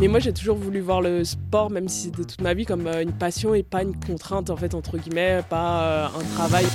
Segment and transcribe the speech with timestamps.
[0.00, 2.86] Mais moi, j'ai toujours voulu voir le sport, même si c'était toute ma vie, comme
[2.86, 6.66] une passion et pas une contrainte, en fait, entre guillemets, pas un travail.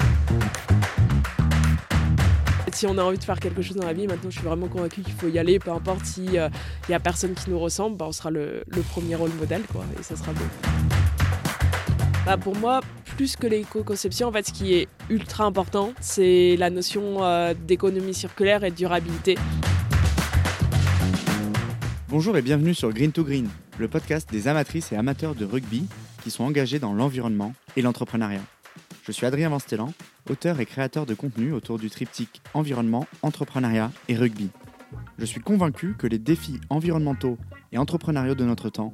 [2.73, 4.67] Si on a envie de faire quelque chose dans la vie, maintenant je suis vraiment
[4.67, 6.49] convaincue qu'il faut y aller, peu importe s'il il
[6.87, 10.03] n'y a personne qui nous ressemble, bah, on sera le, premier rôle modèle, quoi, et
[10.03, 10.45] ça sera beau.
[12.25, 12.79] Bah, pour moi,
[13.17, 18.13] plus que l'éco-conception, en fait, ce qui est ultra important, c'est la notion euh, d'économie
[18.13, 19.35] circulaire et de durabilité.
[22.09, 25.85] Bonjour et bienvenue sur Green to Green, le podcast des amatrices et amateurs de rugby
[26.23, 28.41] qui sont engagés dans l'environnement et l'entrepreneuriat.
[29.03, 29.93] Je suis Adrien Vanstellan,
[30.27, 34.49] auteur et créateur de contenu autour du triptyque environnement, entrepreneuriat et rugby.
[35.19, 37.37] Je suis convaincu que les défis environnementaux
[37.71, 38.91] et entrepreneuriaux de notre temps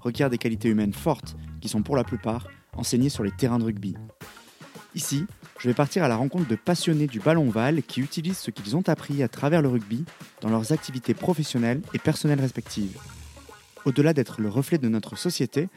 [0.00, 3.64] requièrent des qualités humaines fortes qui sont pour la plupart enseignées sur les terrains de
[3.64, 3.94] rugby.
[4.96, 5.24] Ici,
[5.58, 8.76] je vais partir à la rencontre de passionnés du ballon ovale qui utilisent ce qu'ils
[8.76, 10.04] ont appris à travers le rugby
[10.40, 12.98] dans leurs activités professionnelles et personnelles respectives.
[13.84, 15.68] Au-delà d'être le reflet de notre société,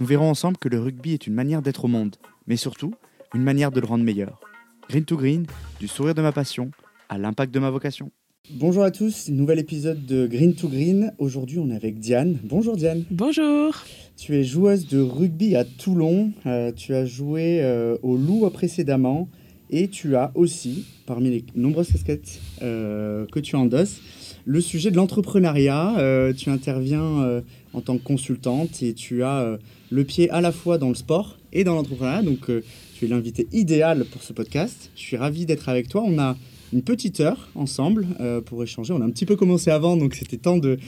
[0.00, 2.94] nous verrons ensemble que le rugby est une manière d'être au monde, mais surtout
[3.34, 4.40] une manière de le rendre meilleur.
[4.88, 5.46] Green to Green,
[5.78, 6.70] du sourire de ma passion
[7.08, 8.10] à l'impact de ma vocation.
[8.50, 11.12] Bonjour à tous, nouvel épisode de Green to Green.
[11.18, 12.38] Aujourd'hui, on est avec Diane.
[12.44, 13.04] Bonjour Diane.
[13.10, 13.74] Bonjour.
[14.18, 16.32] Tu es joueuse de rugby à Toulon.
[16.44, 19.28] Euh, tu as joué euh, au Loup précédemment
[19.70, 24.00] et tu as aussi, parmi les nombreuses casquettes euh, que tu endosses,
[24.44, 26.32] le sujet de l'entrepreneuriat.
[26.36, 29.58] tu interviens en tant que consultante et tu as
[29.90, 32.22] le pied à la fois dans le sport et dans l'entrepreneuriat.
[32.22, 32.50] Donc,
[32.96, 34.90] tu es l'invité idéal pour ce podcast.
[34.96, 36.02] Je suis ravi d'être avec toi.
[36.04, 36.36] On a
[36.72, 38.06] une petite heure ensemble
[38.46, 38.94] pour échanger.
[38.94, 40.78] On a un petit peu commencé avant, donc c'était temps de,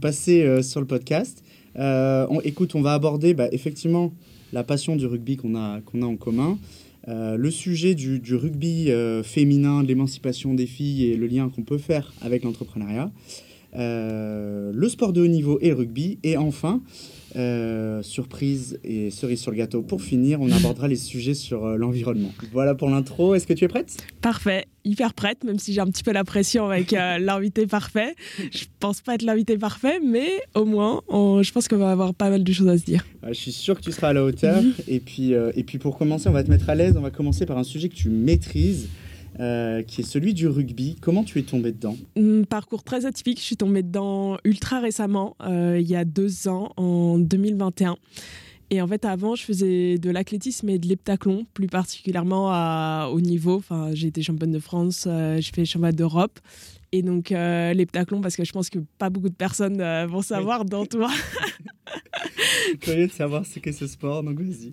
[0.00, 1.42] passer sur le podcast.
[1.78, 4.12] Euh, on, écoute, on va aborder bah, effectivement
[4.52, 6.58] la passion du rugby qu'on a, a en commun,
[7.06, 8.90] le sujet du, rugby
[9.22, 13.10] féminin, de l'émancipation des filles et le lien qu'on peut faire avec l'entrepreneuriat,
[13.74, 16.82] le sport de haut niveau et rugby, et enfin
[17.36, 19.82] euh, surprise et cerise sur le gâteau.
[19.82, 22.32] Pour finir, on abordera les sujets sur euh, l'environnement.
[22.52, 23.34] Voilà pour l'intro.
[23.34, 23.96] Est-ce que tu es prête?
[24.22, 28.14] Parfait, hyper prête, même si j'ai un petit peu la pression avec euh, l'invité parfait.
[28.50, 32.30] Je pense pas être l'invité parfait, mais au moins, je pense qu'on va avoir pas
[32.30, 33.04] mal de choses à se dire.
[33.26, 34.62] je suis sûr que tu seras à la hauteur.
[34.88, 36.94] et, puis, et puis pour commencer, on va te mettre à l'aise.
[36.96, 38.88] On va commencer par un sujet que tu maîtrises.
[39.40, 40.96] Euh, qui est celui du rugby.
[41.00, 43.38] Comment tu es tombée dedans Un Parcours très atypique.
[43.38, 47.96] Je suis tombée dedans ultra récemment, euh, il y a deux ans, en 2021.
[48.70, 53.20] Et en fait, avant, je faisais de l'athlétisme et de l'heptathlon, plus particulièrement à haut
[53.20, 53.56] niveau.
[53.56, 56.40] Enfin, j'ai été championne de France, euh, j'ai fait championne d'Europe.
[56.92, 60.86] Et donc, l'heptathlon, parce que je pense que pas beaucoup de personnes vont savoir dans
[60.86, 61.10] toi.
[62.80, 64.72] Curieux de savoir ce qu'est ce sport, donc vas-y.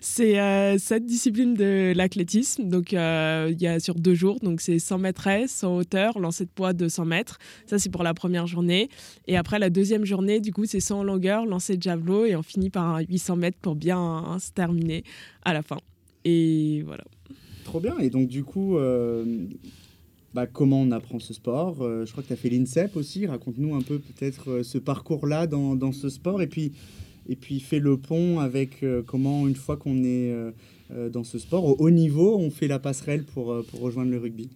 [0.00, 2.68] C'est euh, cette discipline de l'athlétisme.
[2.68, 4.38] Donc, euh, il y a sur deux jours.
[4.40, 7.38] Donc, c'est 100 mètres sans hauteur, lancer de poids de 100 mètres.
[7.66, 8.88] Ça, c'est pour la première journée.
[9.26, 12.26] Et après, la deuxième journée, du coup, c'est 100 longueur, lancer de javelot.
[12.26, 15.04] Et on finit par un 800 mètres pour bien se terminer
[15.44, 15.78] à la fin.
[16.24, 17.04] Et voilà.
[17.64, 17.96] Trop bien.
[17.98, 19.46] Et donc, du coup, euh,
[20.34, 23.26] bah, comment on apprend ce sport Je crois que tu as fait l'INSEP aussi.
[23.26, 26.40] Raconte-nous un peu peut-être ce parcours-là dans, dans, ce sport.
[26.42, 26.72] Et puis,
[27.28, 30.50] et puis fait le pont avec euh, comment, une fois qu'on est euh,
[30.92, 34.18] euh, dans ce sport, au haut niveau, on fait la passerelle pour, pour rejoindre le
[34.18, 34.50] rugby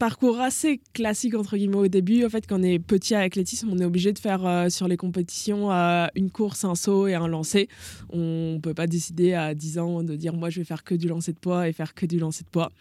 [0.00, 2.24] parcours assez classique entre guillemets au début.
[2.24, 4.96] En fait, quand on est petit à l'athlétisme, on est obligé de faire sur les
[4.96, 7.68] compétitions une course, un saut et un lancer.
[8.08, 11.06] On peut pas décider à 10 ans de dire moi je vais faire que du
[11.06, 12.72] lancer de poids et faire que du lancer de poids.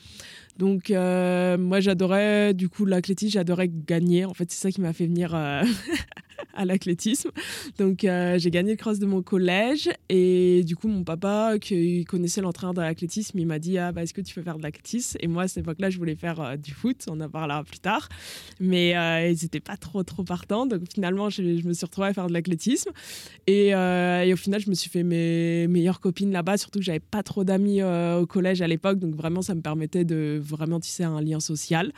[0.57, 4.24] Donc moi j'adorais du coup l'athlétisme, j'adorais gagner.
[4.24, 5.36] En fait, c'est ça qui m'a fait venir
[6.59, 7.31] à l'athlétisme.
[7.77, 12.03] Donc euh, j'ai gagné le cross de mon collège et du coup mon papa qui
[12.03, 14.63] connaissait l'entraîneur de l'athlétisme, il m'a dit ah bah est-ce que tu veux faire de
[14.63, 15.17] l'athlétisme?
[15.21, 17.79] Et moi à cette époque-là je voulais faire euh, du foot, on en parlera plus
[17.79, 18.09] tard,
[18.59, 20.65] mais euh, ils n'étaient pas trop trop partants.
[20.65, 22.91] Donc finalement je, me suis retrouvée à faire de l'athlétisme.
[23.47, 26.99] Et, et, au final je me suis fait mes meilleures copines là-bas, surtout que j'avais
[26.99, 31.03] pas trop d'amis au collège à l'époque, donc vraiment ça me permettait de vraiment tisser
[31.03, 31.93] un lien social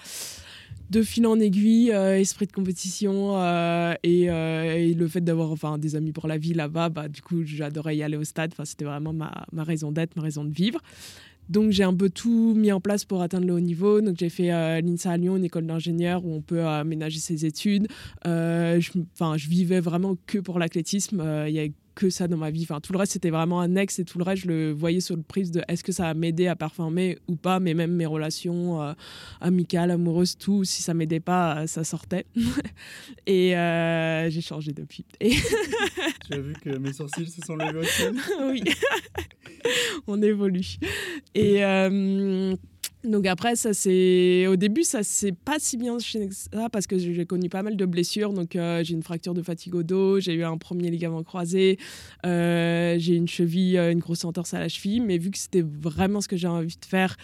[0.91, 5.77] de fil en aiguille, euh, esprit de compétition euh, euh, et, le fait d'avoir enfin,
[5.77, 8.51] des amis pour la vie là-bas, bah, du coup, j'adorais y aller au stade.
[8.53, 10.79] Enfin, c'était vraiment ma, ma raison d'être, ma raison de vivre.
[11.49, 14.01] Donc j'ai un peu tout mis en place pour atteindre le haut niveau.
[14.01, 17.87] Donc j'ai fait l'INSA à Lyon, une école d'ingénieur où on peut aménager ses études.
[18.23, 21.21] je, vivais vraiment que pour l'athlétisme.
[21.95, 22.63] Que ça dans ma vie.
[22.63, 25.15] Enfin, tout le reste, c'était vraiment annexe et tout le reste, je le voyais sur
[25.15, 28.05] le prisme de est-ce que ça va m'aider à performer ou pas, mais même mes
[28.05, 28.93] relations euh,
[29.39, 32.25] amicales, amoureuses, tout, si ça m'aidait pas, euh, ça sortait.
[33.27, 35.05] et euh, j'ai changé depuis.
[35.19, 35.31] Et
[36.27, 37.87] tu as vu que mes sourcils se sont levés
[38.49, 38.63] Oui,
[40.07, 40.77] on évolue.
[41.35, 41.61] Et
[43.03, 46.99] Donc après, ça c'est au début, ça c'est pas si bien chez ça parce que
[46.99, 48.31] j'ai connu pas mal de blessures.
[48.31, 51.79] Donc euh, j'ai une fracture de fatigue au dos, j'ai eu un premier ligament croisé,
[52.25, 54.99] euh, j'ai une cheville, euh, une grosse entorse à la cheville.
[54.99, 57.17] Mais vu que c'était vraiment ce que j'ai envie de faire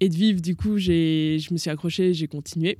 [0.00, 2.78] et de vivre, du coup, j'ai, je me suis accrochée, j'ai continué.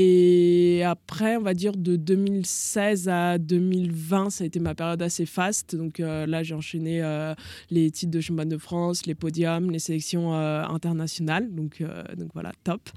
[0.00, 5.26] Et après, on va dire de 2016 à 2020, ça a été ma période assez
[5.26, 5.74] faste.
[5.74, 7.34] Donc euh, là, j'ai enchaîné euh,
[7.70, 11.52] les titres de championne de France, les podiums, les sélections euh, internationales.
[11.52, 11.82] Donc,
[12.16, 12.90] donc voilà, top.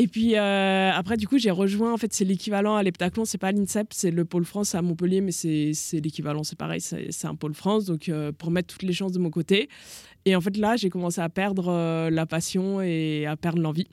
[0.00, 3.50] Et puis après, du coup, j'ai rejoint, en fait, c'est l'équivalent à l'heptathlon, c'est pas
[3.50, 7.54] l'INSEP, c'est le pôle France à Montpellier, mais c'est l'équivalent, c'est pareil, c'est un pôle
[7.54, 9.68] France, donc pour mettre toutes les chances de mon côté.
[10.24, 13.88] Et en fait, là, j'ai commencé à perdre la passion et à perdre l'envie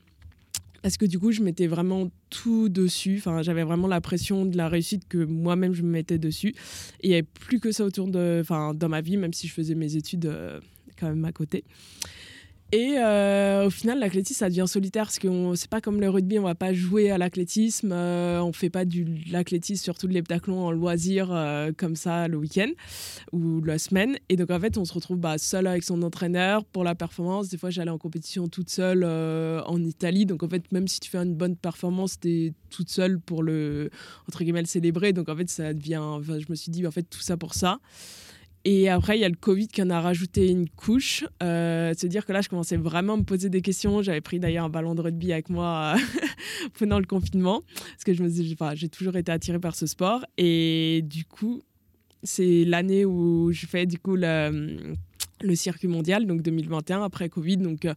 [0.86, 3.20] parce que du coup, je mettais vraiment tout dessus.
[3.42, 6.50] J'avais vraiment la pression de la réussite que moi-même je me mettais dessus.
[7.00, 9.48] Et il n'y avait plus que ça autour de, enfin, dans ma vie, même si
[9.48, 10.60] je faisais mes études euh,
[11.00, 11.64] quand même à côté.
[12.72, 16.40] Et euh, au final, l'athlétisme, ça devient solitaire parce que c'est pas comme le rugby,
[16.40, 20.66] on va pas jouer à l'athlétisme, euh, on fait pas de l'athlétisme, surtout de l'heptathlon
[20.66, 22.70] en loisir euh, comme ça le week-end
[23.32, 24.18] ou la semaine.
[24.30, 27.50] Et donc en fait, on se retrouve bah, seul avec son entraîneur pour la performance.
[27.50, 30.26] Des fois, j'allais en compétition toute seule en Italie.
[30.26, 33.44] Donc en fait, même si tu fais une bonne performance, tu es toute seule pour
[33.44, 33.92] le,
[34.28, 35.14] entre guillemets, le célébrer.
[35.14, 35.98] Donc en fait, ça devient.
[35.98, 37.80] Enfin, je me suis dit, en fait, tout ça pour ça.
[38.68, 41.24] Et après, il y a le Covid qui en a rajouté une couche.
[41.44, 44.02] Euh, C'est-à-dire que là, je commençais vraiment à me poser des questions.
[44.02, 46.00] J'avais pris d'ailleurs un ballon de rugby avec moi euh,
[46.80, 47.62] pendant le confinement.
[47.92, 50.26] Parce que je me enfin, j'ai toujours été attirée par ce sport.
[50.40, 51.62] Et du coup,
[52.24, 54.96] c'est l'année où je fais du coup le,
[55.42, 57.58] le circuit mondial, donc 2021, après Covid.
[57.58, 57.94] Donc, euh,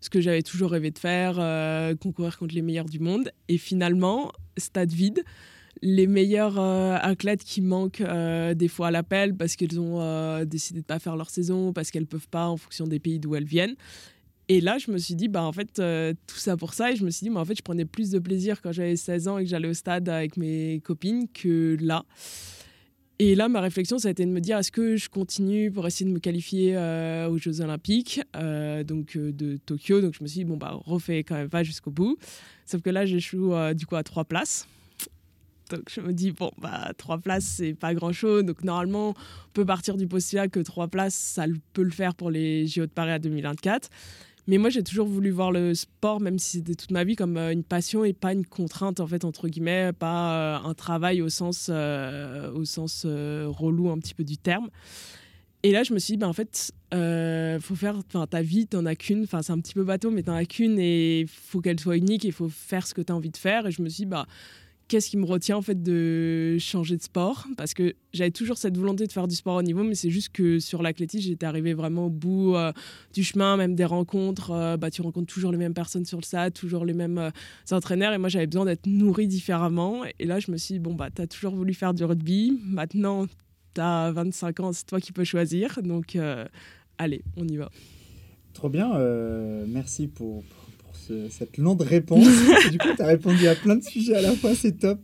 [0.00, 3.32] ce que j'avais toujours rêvé de faire, euh, concourir contre les meilleurs du monde.
[3.48, 5.24] Et finalement, stade vide
[5.82, 10.44] les meilleurs euh, athlètes qui manquent euh, des fois à l'appel parce qu'elles ont euh,
[10.44, 13.34] décidé de pas faire leur saison, parce qu'elles peuvent pas en fonction des pays d'où
[13.34, 13.74] elles viennent.
[14.48, 15.74] Et là, je me suis dit, bah, en fait,
[16.26, 16.92] tout ça pour ça.
[16.92, 18.96] Et je me suis dit, mais en fait, je prenais plus de plaisir quand j'avais
[18.96, 22.04] 16 ans et que j'allais au stade avec mes copines que là.
[23.18, 25.86] Et là, ma réflexion, ça a été de me dire, est-ce que je continue pour
[25.86, 26.76] essayer de me qualifier
[27.30, 28.20] aux Jeux Olympiques
[28.84, 30.02] donc, de Tokyo?
[30.02, 32.18] Donc, je me suis dit, bon, bah, refais quand même pas jusqu'au bout.
[32.66, 34.66] Sauf que là, j'échoue du coup à trois places.
[35.72, 38.44] Donc je me dis, bon, bah, trois places, c'est pas grand chose.
[38.44, 42.30] Donc normalement, on peut partir du postulat que trois places, ça peut le faire pour
[42.30, 43.88] les JO de Paris à 2024.
[44.48, 47.36] Mais moi, j'ai toujours voulu voir le sport, même si c'était toute ma vie, comme
[47.36, 51.22] euh, une passion et pas une contrainte, en fait, entre guillemets, pas euh, un travail
[51.22, 54.68] au sens, euh, au sens relou un petit peu du terme.
[55.64, 57.96] Et là, je me suis dit, bah, en fait, euh, faut faire,
[58.28, 59.22] ta vie, t'en as qu'une.
[59.24, 62.24] Enfin, c'est un petit peu bateau, mais t'en as qu'une et faut qu'elle soit unique.
[62.24, 63.66] Il faut faire ce que tu as envie de faire.
[63.66, 64.26] Et je me suis dit, bah,
[64.92, 67.46] qu'est-ce qui me retient en fait de changer de sport?
[67.56, 70.28] Parce que j'avais toujours cette volonté de faire du sport au niveau, mais c'est juste
[70.34, 72.74] que sur l'athlétisme, j'étais arrivée vraiment au bout euh,
[73.14, 74.50] du chemin, même des rencontres.
[74.50, 77.30] Euh, bah, tu rencontres toujours les mêmes personnes sur le SAT, toujours les mêmes euh,
[77.70, 80.02] entraîneurs, et moi j'avais besoin d'être nourrie différemment.
[80.18, 82.60] Et là, je me suis dit, bon, bah, tu as toujours voulu faire du rugby,
[82.62, 83.24] maintenant
[83.74, 85.80] tu as 25 ans, c'est toi qui peux choisir.
[85.82, 86.18] Donc,
[86.98, 87.70] allez, on y va.
[88.52, 88.92] Trop bien,
[89.66, 90.44] merci pour
[91.30, 92.26] cette longue réponse.
[92.70, 94.98] du coup, tu as répondu à plein de sujets à la fois, c'est top.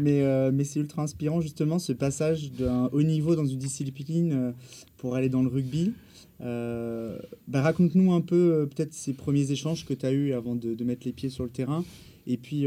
[0.00, 4.32] Mais, euh, mais c'est ultra inspirant, justement, ce passage d'un haut niveau dans une discipline
[4.32, 4.52] euh,
[4.96, 5.92] pour aller dans le rugby.
[6.40, 7.18] Euh,
[7.48, 10.84] bah, Raconte-nous un peu, peut-être, ces premiers échanges que tu as eus avant de, de,
[10.84, 11.84] mettre les pieds sur le terrain.
[12.26, 12.66] Et puis,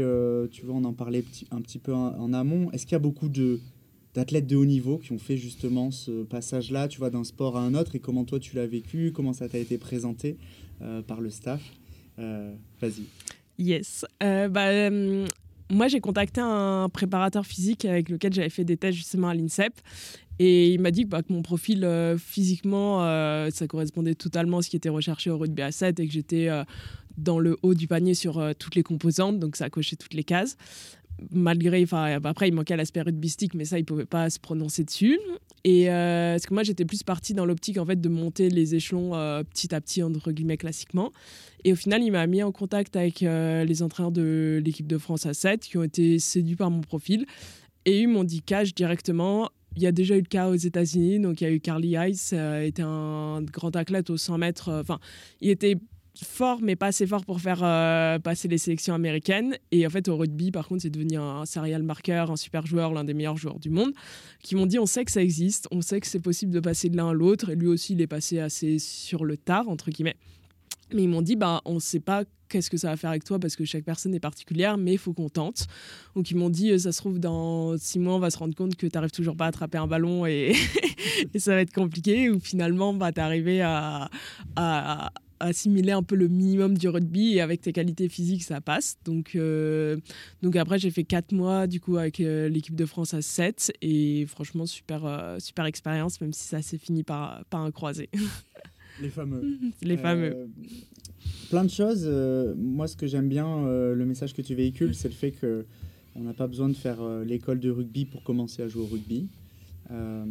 [0.50, 2.70] tu vois, on en parlait un petit peu en, amont.
[2.72, 3.60] Est-ce qu'il y a beaucoup de
[4.14, 7.60] d'athlètes de haut niveau qui ont fait justement ce passage-là, tu vois, d'un sport à
[7.60, 10.36] un autre, et comment toi tu l'as vécu, comment ça t'a été présenté
[11.06, 11.60] par le staff?
[12.80, 13.04] Vas-y.
[13.58, 14.04] Yes.
[14.22, 15.26] Euh, bah, euh,
[15.70, 19.74] moi, j'ai contacté un préparateur physique avec lequel j'avais fait des tests justement à l'INSEP.
[20.38, 23.00] Et il m'a dit que, bah, mon profil physiquement,
[23.50, 26.48] ça correspondait totalement à ce qui était recherché au rugby à 7 et que j'étais
[27.16, 30.56] dans le haut du panier sur toutes les composantes, donc ça cochait toutes les cases
[31.32, 35.18] malgré, enfin après il manquait l'aspect rugbystique, mais ça il pouvait pas se prononcer dessus.
[35.64, 38.74] Et euh, parce que moi j'étais plus partie dans l'optique en fait de monter les
[38.74, 41.12] échelons euh, petit à petit entre guillemets classiquement.
[41.64, 44.98] Et au final il m'a mis en contact avec euh, les entraîneurs de l'équipe de
[44.98, 47.26] France à 7 qui ont été séduits par mon profil
[47.84, 49.48] et ils m'ont dit cash directement.
[49.76, 51.94] Il y a déjà eu le cas aux États-Unis, donc il y a eu Carly
[52.08, 54.72] Ice, était un grand athlète aux 100 mètres.
[54.72, 54.98] Enfin,
[55.40, 55.76] il était
[56.24, 59.56] fort, mais pas assez fort pour faire euh, passer les sélections américaines.
[59.70, 62.92] Et en fait, au rugby, par contre, c'est devenu un, serial marqueur, un super joueur,
[62.92, 63.92] l'un des meilleurs joueurs du monde,
[64.42, 66.88] qui m'ont dit on sait que ça existe, on sait que c'est possible de passer
[66.88, 67.50] de l'un à l'autre.
[67.50, 70.16] Et lui aussi, il est passé assez sur le tard, entre guillemets.
[70.94, 73.24] Mais ils m'ont dit, bah, on ne sait pas qu'est-ce que ça va faire avec
[73.24, 75.66] toi parce que chaque personne est particulière, mais il faut qu'on tente.
[76.16, 78.54] Donc ils m'ont dit, euh, ça se trouve, dans six mois, on va se rendre
[78.54, 80.54] compte que tu n'arrives toujours pas à attraper un ballon et,
[81.36, 82.30] ça va être compliqué.
[82.30, 84.10] Ou finalement, bah, tu arrivé à,
[85.40, 88.98] assimiler un peu le minimum du rugby et avec tes qualités physiques, ça passe.
[89.04, 89.96] Donc, euh,
[90.42, 93.72] donc après, j'ai fait 4 mois du coup avec euh, l'équipe de France à 7
[93.82, 98.08] et franchement, super, euh, super expérience, même si ça s'est fini par, par un croisé.
[99.00, 99.42] Les fameux.
[99.82, 100.48] Les fameux.
[101.50, 102.06] plein de choses.
[102.56, 105.66] moi, ce que j'aime bien, le message que tu véhicules, c'est le fait que
[106.16, 109.28] on n'a pas besoin de faire l'école de rugby pour commencer à jouer au rugby.
[109.90, 110.24] Euh,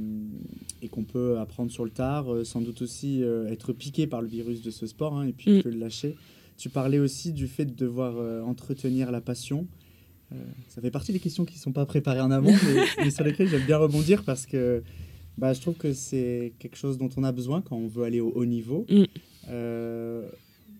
[0.83, 4.21] et qu'on peut apprendre sur le tard, euh, sans doute aussi euh, être piqué par
[4.21, 5.61] le virus de ce sport hein, et puis mm.
[5.65, 6.15] le lâcher.
[6.57, 8.15] Tu parlais aussi du fait de devoir
[8.47, 9.67] entretenir la passion.
[10.69, 12.53] ça fait partie des questions qui ne sont pas préparées en amont,
[12.97, 14.81] mais, sur lesquelles j'aime bien rebondir parce que
[15.37, 18.21] bah, je trouve que c'est quelque chose dont on a besoin quand on veut aller
[18.21, 18.87] au haut niveau.
[18.89, 19.03] Mm.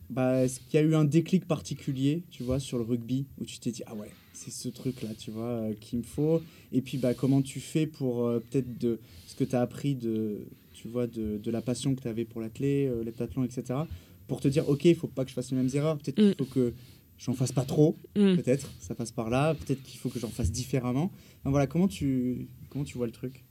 [0.10, 3.46] bah, Est-ce qu'il y a eu un déclic particulier, tu vois, sur le rugby, où
[3.46, 6.42] tu t'es dit, ah ouais, c'est ce truc-là, tu vois, euh, qu'il me faut.
[6.72, 9.96] Et puis, bah, comment tu fais pour euh, peut-être de ce que tu as appris
[9.96, 13.80] de, tu vois, de, de la passion que tu avais pour l'athlé, euh, l'heptathlon, etc.
[14.28, 15.98] Pour te dire, ok, il faut pas que je fasse les mêmes erreurs.
[15.98, 16.36] Peut-être qu'il mm.
[16.38, 16.74] faut que
[17.18, 17.96] j'en fasse pas trop.
[18.16, 18.36] Mm.
[18.36, 19.56] Peut-être, ça passe par là.
[19.56, 21.12] Peut-être qu'il faut que j'en fasse différemment.
[21.44, 22.48] voilà, comment tu,
[22.84, 23.44] tu vois le truc?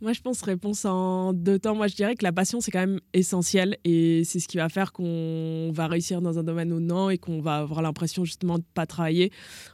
[0.00, 1.74] Moi, je pense réponse en deux temps.
[1.74, 4.68] Moi, je dirais que la passion, c'est quand même essentiel et c'est ce qui va
[4.68, 8.58] faire qu'on va réussir dans un domaine ou non et qu'on va avoir l'impression justement
[8.58, 9.30] de pas travailler.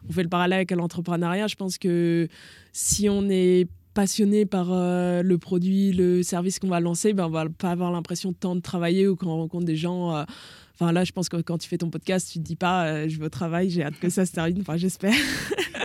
[0.09, 1.47] On fait le parallèle avec l'entrepreneuriat.
[1.47, 2.29] Je pense que
[2.73, 7.31] si on est passionné par euh, le produit, le service qu'on va lancer, ben, on
[7.31, 10.15] va pas avoir l'impression de tant de travailler ou quand on rencontre des gens.
[10.15, 10.25] Euh,
[10.75, 13.09] enfin là, je pense que quand tu fais ton podcast, tu te dis pas euh,
[13.09, 14.61] je veux au travail, j'ai hâte que ça se termine.
[14.61, 15.15] Enfin, j'espère.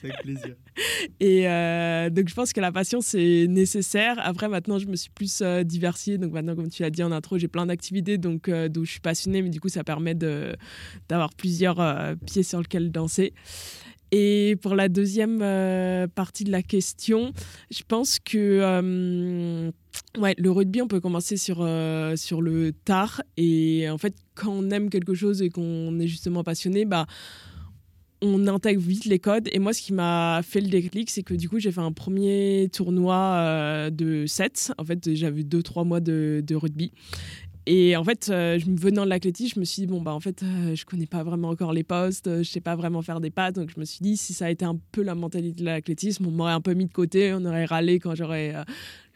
[0.00, 0.54] c'est avec plaisir.
[1.20, 4.16] Et euh, donc, je pense que la passion, c'est nécessaire.
[4.18, 6.18] Après, maintenant, je me suis plus euh, diversifiée.
[6.18, 8.90] Donc, maintenant, comme tu l'as dit en intro, j'ai plein d'activités donc, euh, dont je
[8.90, 9.42] suis passionnée.
[9.42, 13.32] Mais du coup, ça permet d'avoir plusieurs pieds sur lesquels danser.
[14.12, 15.38] Et pour la deuxième
[16.14, 17.32] partie de la question,
[17.70, 19.70] je pense que
[20.18, 21.58] ouais, le rugby, on peut commencer sur,
[22.16, 23.22] sur le tard.
[23.36, 27.06] Et en fait, quand on aime quelque chose et qu'on est justement passionné, bah,
[28.22, 29.48] on intègre vite les codes.
[29.52, 31.92] Et moi, ce qui m'a fait le déclic, c'est que du coup, j'ai fait un
[31.92, 34.72] premier tournoi euh, de 7.
[34.78, 36.92] En fait, j'avais 2-3 mois de, rugby.
[37.66, 40.42] Et en fait, euh, venant de l'athlétisme, je me suis dit, bon, bah, en fait,
[40.42, 43.54] euh, je connais pas vraiment encore les postes, je sais pas vraiment faire des pattes.
[43.54, 46.26] Donc, je me suis dit, si ça a été un peu la mentalité de l'athlétisme,
[46.26, 48.54] on m'aurait un peu mis de côté, on aurait râlé quand j'aurais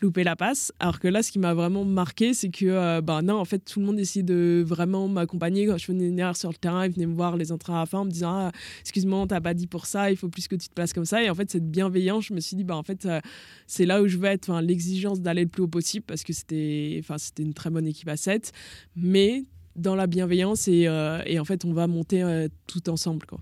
[0.04, 0.73] louper la passe.
[0.78, 3.58] Alors que là, ce qui m'a vraiment marqué, c'est que euh, bah, non, en fait,
[3.58, 6.87] tout le monde essayait de vraiment m'accompagner quand je venais sur le terrain.
[6.87, 9.40] Ils venaient me voir les entraînements à la fin en me disant ah, Excuse-moi, t'as
[9.40, 11.23] pas dit pour ça, il faut plus que tu te places comme ça.
[11.23, 13.20] Et en fait, cette bienveillance, je me suis dit bah, En fait, euh,
[13.66, 14.50] c'est là où je veux être.
[14.50, 17.00] Enfin, L'exigence d'aller le plus haut possible parce que c'était
[17.38, 18.52] une très bonne équipe à 7.
[18.96, 19.44] Mais
[19.76, 23.26] dans la bienveillance et, euh, et en fait, on va monter tout ensemble.
[23.26, 23.40] Quoi.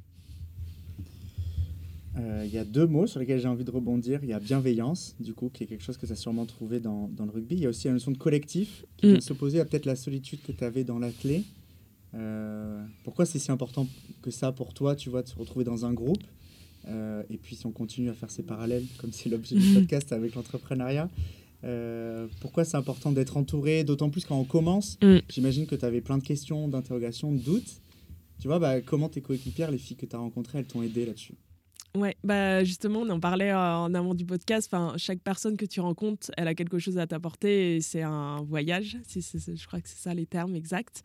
[2.19, 4.21] Euh, il y a deux mots sur lesquels j'ai envie de rebondir.
[4.23, 6.79] Il y a bienveillance, du coup, qui est quelque chose que tu as sûrement trouvé
[6.79, 7.57] dans, dans, le rugby.
[7.57, 9.23] Il y a aussi la notion de collectif, qui vient mm.
[9.23, 11.45] s'opposer à peut-être la solitude que tu avais dans l'athlé.
[12.15, 13.89] Euh, pourquoi c'est si important
[14.21, 16.23] que ça pour toi, tu vois, de se retrouver dans un groupe
[16.89, 20.13] euh, Et puis si on continue à faire ces parallèles, comme c'est l'objet du podcast
[20.13, 21.09] avec l'entrepreneuriat,
[22.41, 24.99] pourquoi c'est important d'être entouré, d'autant plus quand on commence?
[25.01, 25.19] Mm.
[25.31, 27.81] J'imagine que tu avais plein de questions, d'interrogations, de doutes.
[28.39, 31.07] Tu vois, bah, comment tes coéquipières, les filles que tu as rencontrées, elles t'ont aidé
[31.07, 31.37] là-dessus?
[31.95, 34.67] Ouais, bah justement, on en parlait euh, en amont du podcast.
[34.73, 38.43] Enfin, chaque personne que tu rencontres, elle a quelque chose à t'apporter et c'est un
[38.45, 38.97] voyage.
[39.15, 41.03] je crois que c'est ça les termes exacts.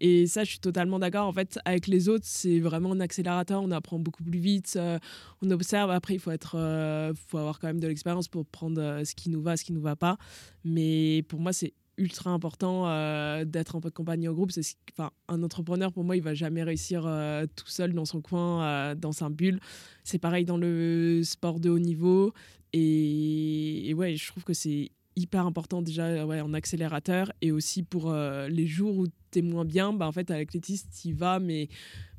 [0.00, 1.26] Et ça, je suis totalement d'accord.
[1.26, 3.62] En fait, avec les autres, c'est vraiment un accélérateur.
[3.62, 4.74] On apprend beaucoup plus vite.
[4.76, 4.98] Euh,
[5.40, 5.90] on observe.
[5.90, 9.30] Après, il faut être, euh, faut avoir quand même de l'expérience pour prendre ce qui
[9.30, 10.18] nous va, ce qui nous va pas.
[10.64, 14.52] Mais pour moi, c'est ultra important euh, d'être en compagnie au groupe.
[14.52, 14.62] C'est,
[14.92, 18.64] enfin, un entrepreneur, pour moi, il va jamais réussir euh, tout seul dans son coin,
[18.64, 19.60] euh, dans sa bulle.
[20.04, 22.32] C'est pareil dans le sport de haut niveau.
[22.72, 28.12] Et, ouais, je trouve que c'est hyper important déjà ouais, en accélérateur et aussi pour
[28.12, 31.68] les jours où tu es moins bien, bah, en fait, avec l'athlétisme, tu vas, mais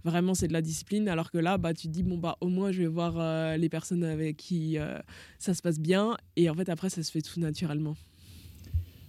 [0.04, 1.08] vraiment, c'est de la discipline.
[1.08, 3.70] Alors que là, bah, tu te dis, bon, bah, au moins, je vais voir les
[3.70, 4.78] personnes avec qui
[5.38, 6.18] ça se passe bien.
[6.36, 7.96] Et en fait, après, ça se fait tout naturellement.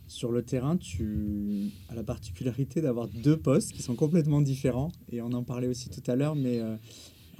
[0.09, 4.91] Sur le terrain, tu as la particularité d'avoir deux postes qui sont complètement différents.
[5.13, 6.77] Et on en parlait aussi tout à l'heure, mais euh,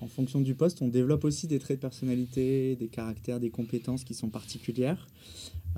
[0.03, 4.05] en fonction du poste, on développe aussi des traits de personnalité, des caractères, des compétences
[4.05, 5.09] qui sont particulières.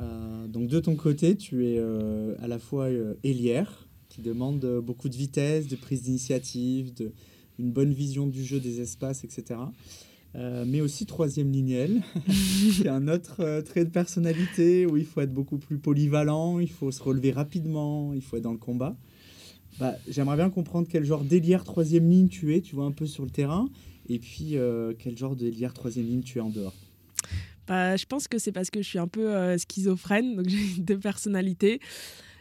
[0.00, 2.88] Euh, donc de ton côté, tu es euh, à la fois
[3.22, 7.12] ailière, qui demande beaucoup de vitesse, de prise d'initiative, de,
[7.60, 9.60] une bonne vision du jeu, des espaces, etc.
[10.36, 15.20] Euh, mais aussi troisième lignel, c'est un autre euh, trait de personnalité où il faut
[15.20, 18.96] être beaucoup plus polyvalent, il faut se relever rapidement, il faut être dans le combat.
[19.80, 23.06] Bah, J'aimerais bien comprendre quel genre d'élire troisième ligne tu es, tu vois un peu
[23.06, 23.68] sur le terrain,
[24.08, 26.74] et puis euh, quel genre d'élire troisième ligne tu es en dehors.
[27.66, 30.98] Bah, je pense que c'est parce que je suis un peu schizophrène, donc j'ai deux
[30.98, 31.80] personnalités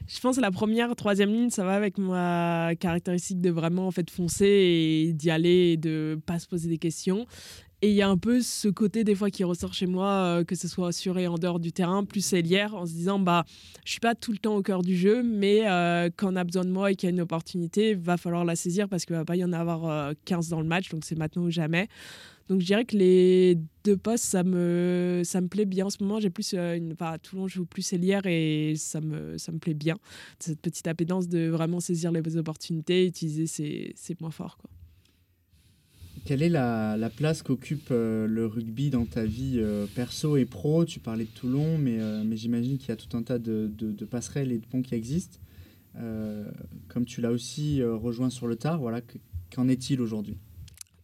[0.08, 3.91] Je pense que la première, troisième ligne, ça va avec ma caractéristique de vraiment en
[3.91, 7.25] fait foncer et d'y aller et de pas se poser des questions.
[7.81, 10.43] Et il y a un peu ce côté des fois qui ressort chez moi, euh,
[10.43, 13.45] que ce soit sur et en dehors du terrain, plus ailière, en se disant bah
[13.86, 16.43] je suis pas tout le temps au cœur du jeu, mais euh, quand on a
[16.43, 19.15] besoin de moi et qu'il y a une opportunité, va falloir la saisir parce qu'il
[19.15, 21.88] va pas y en avoir 15 euh, dans le match, donc c'est maintenant ou jamais.
[22.50, 26.03] Donc je dirais que les deux postes, ça me, ça me plaît bien en ce
[26.03, 26.19] moment.
[26.19, 29.59] J'ai plus, une, enfin, à Toulon, je joue plus ailière et ça me, ça me
[29.59, 29.95] plaît bien.
[30.39, 34.57] Cette petite appétence de vraiment saisir les opportunités, utiliser ses, ses points forts.
[34.57, 34.69] Quoi.
[36.25, 40.85] Quelle est la, place qu'occupe euh, le rugby dans ta vie euh, perso et pro?
[40.85, 43.69] Tu parlais de Toulon, mais, euh, mais j'imagine qu'il y a tout un tas de,
[44.09, 45.39] passerelles et de ponts qui existent.
[46.88, 49.01] comme tu l'as aussi rejoint sur le tard, voilà,
[49.53, 50.38] qu'en est-il aujourd'hui?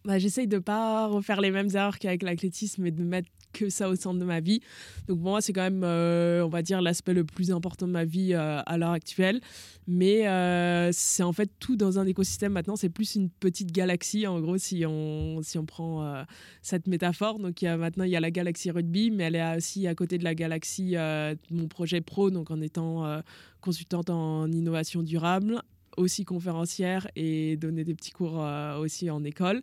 [0.05, 3.69] Bah, J'essaye de ne pas refaire les mêmes erreurs qu'avec l'athlétisme et de mettre que
[3.69, 4.59] ça au centre de ma vie.
[5.07, 7.91] Donc pour moi, c'est quand même, euh, on va dire, l'aspect le plus important de
[7.91, 9.41] ma vie euh, à l'heure actuelle.
[9.87, 12.75] Mais euh, c'est en fait tout dans un écosystème maintenant.
[12.75, 16.25] C'est plus une petite galaxie, en gros, si on, si on prend
[16.61, 17.39] cette métaphore.
[17.39, 20.23] Donc maintenant, il y a la galaxie rugby, mais elle est aussi à côté de
[20.23, 23.21] la galaxie de mon projet pro, donc en étant
[23.61, 25.61] consultante en innovation durable
[25.97, 29.61] aussi conférencière et donner des petits cours euh, aussi en école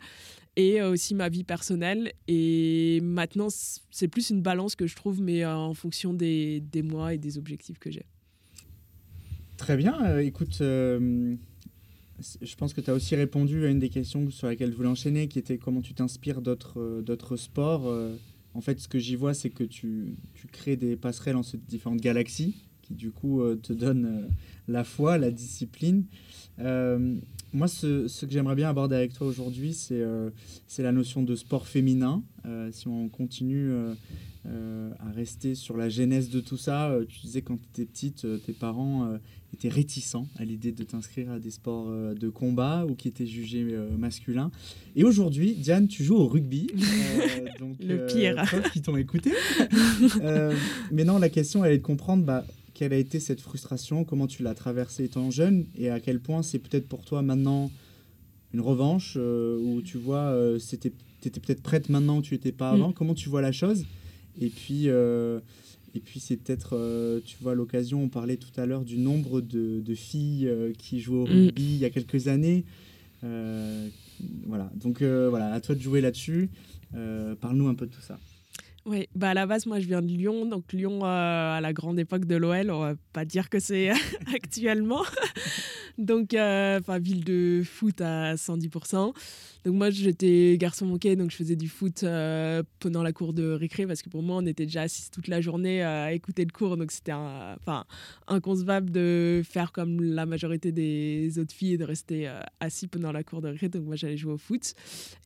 [0.57, 3.49] et aussi ma vie personnelle et maintenant
[3.91, 7.19] c'est plus une balance que je trouve mais euh, en fonction des, des, mois et
[7.19, 8.05] des objectifs que j'ai.
[9.57, 11.37] Très bien, euh, écoute, je
[12.57, 15.29] pense que tu as aussi répondu à une des questions sur laquelle je voulais enchaîner
[15.29, 17.91] qui était comment tu t'inspires d'autres sports.
[18.55, 21.57] en fait ce que j'y vois c'est que tu, tu, crées des passerelles en ces
[21.57, 22.57] différentes galaxies
[22.93, 24.29] qui du coup te donnent
[24.69, 26.05] la foi, la discipline.
[26.59, 27.17] Euh,
[27.53, 30.31] moi, ce, ce que j'aimerais bien aborder avec toi aujourd'hui, c'est euh,
[30.67, 32.23] c'est la notion de sport féminin.
[32.47, 33.73] Euh, si on continue
[34.45, 38.53] à rester sur la genèse de tout ça, tu disais quand tu étais petite, tes
[38.53, 39.09] parents
[39.55, 43.65] étaient réticents à l'idée de t'inscrire à des sports de combat ou qui étaient jugés
[43.97, 44.51] masculins.
[44.97, 46.67] Et aujourd'hui, Diane, tu joues au rugby.
[47.61, 48.43] donc, Le pire.
[48.73, 49.33] qui t'ont écouté.
[50.91, 52.25] mais non, la question, elle est de comprendre...
[52.25, 52.45] Bah,
[52.75, 56.43] quelle a été cette frustration Comment tu l'as traversée étant jeune Et à quel point
[56.43, 57.71] c'est peut-être pour toi maintenant
[58.55, 60.91] une revanche euh, Où tu vois, euh, tu étais
[61.41, 62.91] peut-être prête maintenant où tu n'étais pas avant.
[62.91, 62.95] Mm.
[62.95, 63.85] Comment tu vois la chose?
[64.41, 65.41] Et puis, euh,
[65.95, 69.81] et puis c'est peut-être, tu vois, l'occasion, on parlait tout à l'heure du nombre de,
[69.81, 71.31] de filles qui jouent au mm.
[71.31, 72.65] rugby il y a quelques années.
[73.23, 76.49] voilà, donc voilà, à toi de jouer là-dessus.
[77.41, 78.19] Parle-nous un peu de tout ça.
[78.85, 81.73] Oui, bah à la base, moi je viens de Lyon, donc Lyon euh, à la
[81.73, 83.91] grande époque de l'OL, on va pas dire que c'est
[84.35, 85.05] actuellement.
[85.99, 89.13] donc, euh, ville de foot à 110%.
[89.65, 93.53] Donc moi j'étais garçon manqué, donc je faisais du foot euh, pendant la cour de
[93.53, 96.51] récré parce que pour moi on était déjà assis toute la journée à écouter le
[96.51, 97.85] cours, donc c'était enfin
[98.27, 103.23] inconcevable de faire comme la majorité des autres filles et de rester assis pendant la
[103.23, 103.69] cour de récré.
[103.69, 104.75] Donc moi j'allais jouer au foot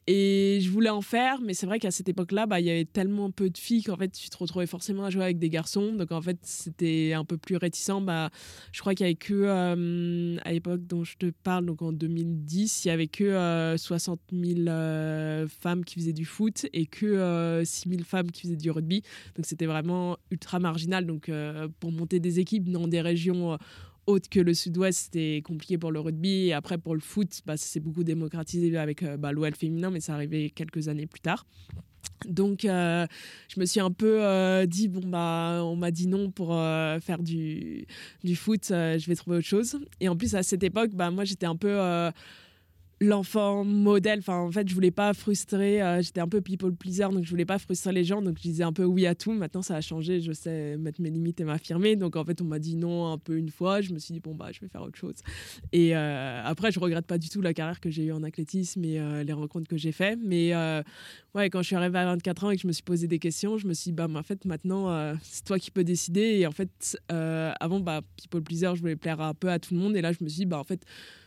[0.08, 2.84] et je voulais en faire, mais c'est vrai qu'à cette époque-là, bah, il y avait
[2.84, 5.92] tellement peu de filles qu'en fait, tu te retrouvais forcément à jouer avec des garçons.
[5.94, 8.00] Donc en fait, c'était un peu plus réticent.
[8.02, 8.30] Bah,
[8.70, 11.90] je crois qu'il n'y avait que, euh, à l'époque dont je te parle, donc en
[11.90, 16.86] 2010, il n'y avait que 60 euh, 000 euh, femmes qui faisaient du foot et
[16.86, 19.02] que 6 000 femmes qui faisaient du rugby.
[19.34, 21.06] Donc c'était vraiment ultra marginal.
[21.06, 21.30] Donc
[21.80, 23.58] pour monter des équipes dans des régions
[24.06, 26.46] autres que le sud-ouest, c'était compliqué pour le rugby.
[26.46, 30.14] Et après, pour le foot, bah, c'est beaucoup démocratisé avec bah, l'OL féminin, mais ça
[30.14, 31.44] arrivait quelques années plus tard.
[32.24, 33.06] Donc, euh,
[33.48, 36.98] je me suis un peu euh, dit bon bah, on m'a dit non pour euh,
[37.00, 37.86] faire du,
[38.24, 39.78] du foot, je vais trouver autre chose.
[40.00, 41.78] Et en plus à cette époque, bah moi j'étais un peu
[43.00, 44.20] l'enfant modèle.
[44.20, 45.82] Enfin, en fait, je voulais pas frustrer.
[45.82, 48.22] Euh, j'étais un peu people pleaser, donc je voulais pas frustrer les gens.
[48.22, 49.32] Donc, je disais un peu oui à tout.
[49.32, 50.20] Maintenant, ça a changé.
[50.20, 51.96] Je sais mettre mes limites et m'affirmer.
[51.96, 53.80] Donc, en fait, on m'a dit non un peu une fois.
[53.80, 55.16] Je me suis dit bon bah, je vais faire autre chose.
[55.72, 58.84] Et euh, après, je regrette pas du tout la carrière que j'ai eue en athlétisme
[58.84, 60.16] et euh, les rencontres que j'ai fait.
[60.16, 60.54] Mais
[61.34, 63.18] ouais, quand je suis arrivée à 24 ans et que je me suis posé des
[63.18, 66.38] questions, je me suis dit bah, en fait, maintenant, c'est toi qui peux décider.
[66.38, 69.80] Et en fait, avant, bah, people pleaser, je voulais plaire un peu à tout le
[69.80, 69.96] monde.
[69.96, 70.84] Et là, je me suis dit bah en fait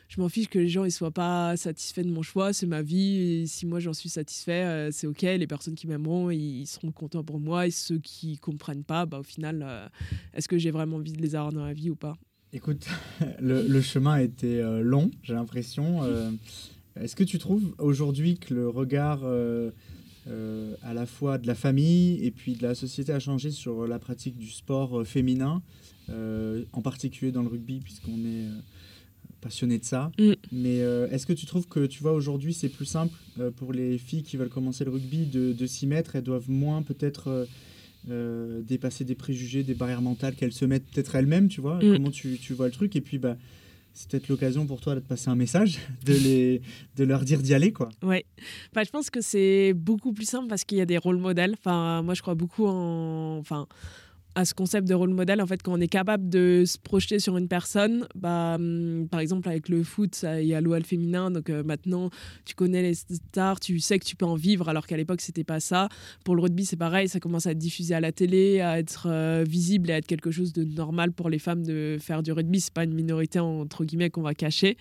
[0.09, 2.81] je m'en fiche que les gens ne soient pas satisfaits de mon choix, c'est ma
[2.81, 6.65] vie, et si moi j'en suis satisfait, euh, c'est ok, les personnes qui m'aimeront, ils
[6.65, 9.87] seront contents pour moi, et ceux qui comprennent pas, bah, au final, euh,
[10.33, 12.17] est-ce que j'ai vraiment envie de les avoir dans la vie ou pas?
[12.53, 12.87] Écoute,
[13.39, 16.01] le, chemin a été euh, long, j'ai l'impression.
[16.99, 19.23] est-ce que tu trouves aujourd'hui que le regard
[20.83, 23.99] à la fois de la famille et puis de la société a changé sur la
[23.99, 25.61] pratique du sport féminin,
[26.09, 28.47] en particulier dans le rugby, puisqu'on est
[29.39, 30.11] passionné de ça.
[30.17, 30.33] Mm.
[30.51, 33.73] Mais euh, est-ce que tu trouves que, tu vois, aujourd'hui, c'est plus simple euh, pour
[33.73, 36.15] les filles qui veulent commencer le rugby de, de s'y mettre?
[36.15, 37.47] Elles doivent moins peut-être
[38.09, 41.77] euh, dépasser des préjugés, des barrières mentales qu'elles se mettent peut-être elles-mêmes, tu vois?
[41.77, 41.93] Mm.
[41.93, 42.95] Comment tu, tu vois le truc?
[42.95, 43.37] Et puis, bah,
[43.93, 46.61] c'est peut-être l'occasion pour toi de te passer un message, de, les,
[46.95, 47.89] de leur dire d'y aller, quoi.
[48.01, 48.25] Ouais.
[48.71, 51.55] Enfin, je pense que c'est beaucoup plus simple parce qu'il y a des rôles modèles.
[51.57, 53.67] Enfin, moi, je crois beaucoup en, enfin,
[54.39, 55.41] à ce concept de rôle modèle.
[55.41, 59.19] En fait, quand on est capable de se projeter sur une personne, bah, hum, par
[59.19, 61.29] exemple, avec le foot, il y a l'OL féminin.
[61.29, 62.09] Donc euh, maintenant,
[62.45, 65.43] tu connais les stars, tu sais que tu peux en vivre, alors qu'à l'époque, c'était
[65.43, 65.89] pas ça.
[66.23, 67.09] Pour le rugby, c'est pareil.
[67.09, 70.07] Ça commence à être diffusé à la télé, à être euh, visible et à être
[70.07, 72.61] quelque chose de normal pour les femmes de faire du rugby.
[72.61, 74.77] C'est pas une minorité, entre guillemets, qu'on va cacher.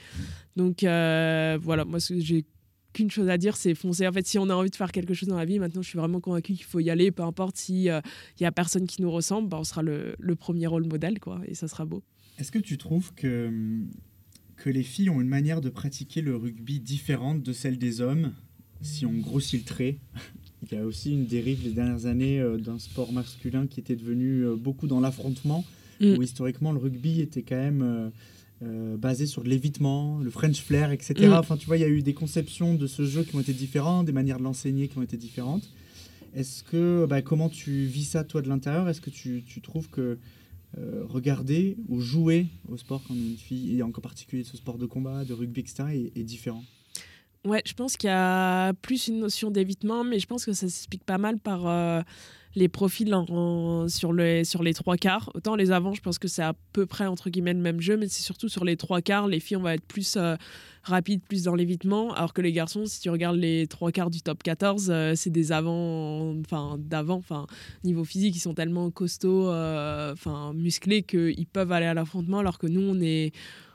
[0.54, 2.44] Donc euh, voilà, moi, j'ai
[2.92, 4.06] qu'une chose à dire, c'est foncer.
[4.06, 5.88] En fait, si on a envie de faire quelque chose dans la vie, maintenant, je
[5.88, 8.02] suis vraiment convaincue qu'il faut y aller, peu importe si il
[8.40, 11.40] y a personne qui nous ressemble, bah, on sera le, le premier rôle modèle, quoi,
[11.46, 12.02] et ça sera beau.
[12.38, 13.50] Est-ce que tu trouves que,
[14.56, 18.32] que les filles ont une manière de pratiquer le rugby différente de celle des hommes?
[18.80, 19.98] Si on grossit le trait
[20.70, 23.94] Il y a aussi une dérive les dernières années euh, d'un sport masculin qui était
[23.94, 25.64] devenu euh, beaucoup dans l'affrontement,
[26.00, 26.16] Mm.
[26.16, 27.82] où historiquement le rugby était quand même
[28.62, 31.28] euh, basé sur de l'évitement, le French flair, etc.
[31.28, 31.32] Mm.
[31.34, 33.52] Enfin, tu vois, il y a eu des conceptions de ce jeu qui ont été
[33.52, 35.70] différentes, des manières de l'enseigner qui ont été différentes.
[36.34, 38.88] Est-ce que, bah, comment tu vis ça toi de l'intérieur?
[38.88, 40.18] Est-ce que tu, tu trouves que
[40.76, 44.56] euh, regarder ou jouer au sport quand on est une fille, et en particulier ce
[44.56, 46.62] sport de combat, de rugby, etc., est, est différent?
[47.46, 50.68] Ouais, je pense qu'il y a plus une notion d'évitement, mais je pense que ça
[50.68, 52.02] s'explique pas mal par euh,
[52.54, 53.14] les profils
[53.88, 55.30] sur, les, trois quarts.
[55.34, 57.96] Autant les avants, je pense que c'est à peu près entre guillemets le même jeu,
[57.96, 59.28] mais c'est surtout sur les trois quarts.
[59.28, 60.36] Les filles, on va être plus euh,
[60.82, 64.22] rapides, plus dans l'évitement, alors que les garçons, si tu regardes les trois quarts du
[64.22, 67.46] top 14, euh, c'est des avants, enfin d'avant, enfin
[67.84, 72.58] niveau physique, ils sont tellement costauds, euh, enfin musclés qu'ils peuvent aller à l'affrontement, alors
[72.58, 73.32] que nous, on est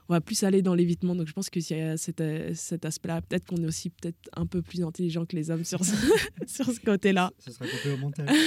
[0.09, 1.15] on va plus aller dans l'évitement.
[1.15, 3.89] Donc je pense que s'il y a cet, euh, cet aspect-là, peut-être qu'on est aussi
[3.89, 5.95] peut-être un peu plus intelligent que les hommes sur ce,
[6.47, 7.31] sur ce côté-là.
[7.39, 7.65] Ce sera
[7.97, 8.29] montage.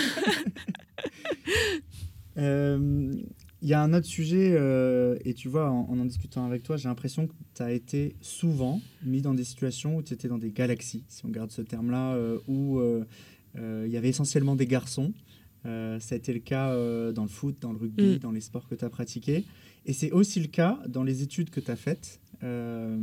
[2.38, 3.14] Euh,
[3.62, 6.76] Il y a un autre sujet, euh, et tu vois, en en, discutant avec toi,
[6.76, 10.36] j'ai l'impression que tu as été souvent mis dans des situations où tu étais dans
[10.36, 12.78] des galaxies, si on garde ce terme-là, où
[13.56, 15.14] il y avait essentiellement des garçons.
[15.66, 18.18] Euh, ça a été le cas euh, dans le foot, dans le rugby, Mm.
[18.18, 19.44] dans les sports que tu as pratiqués.
[19.84, 22.20] Et c'est aussi le cas dans les études que tu as faites.
[22.42, 22.98] Euh,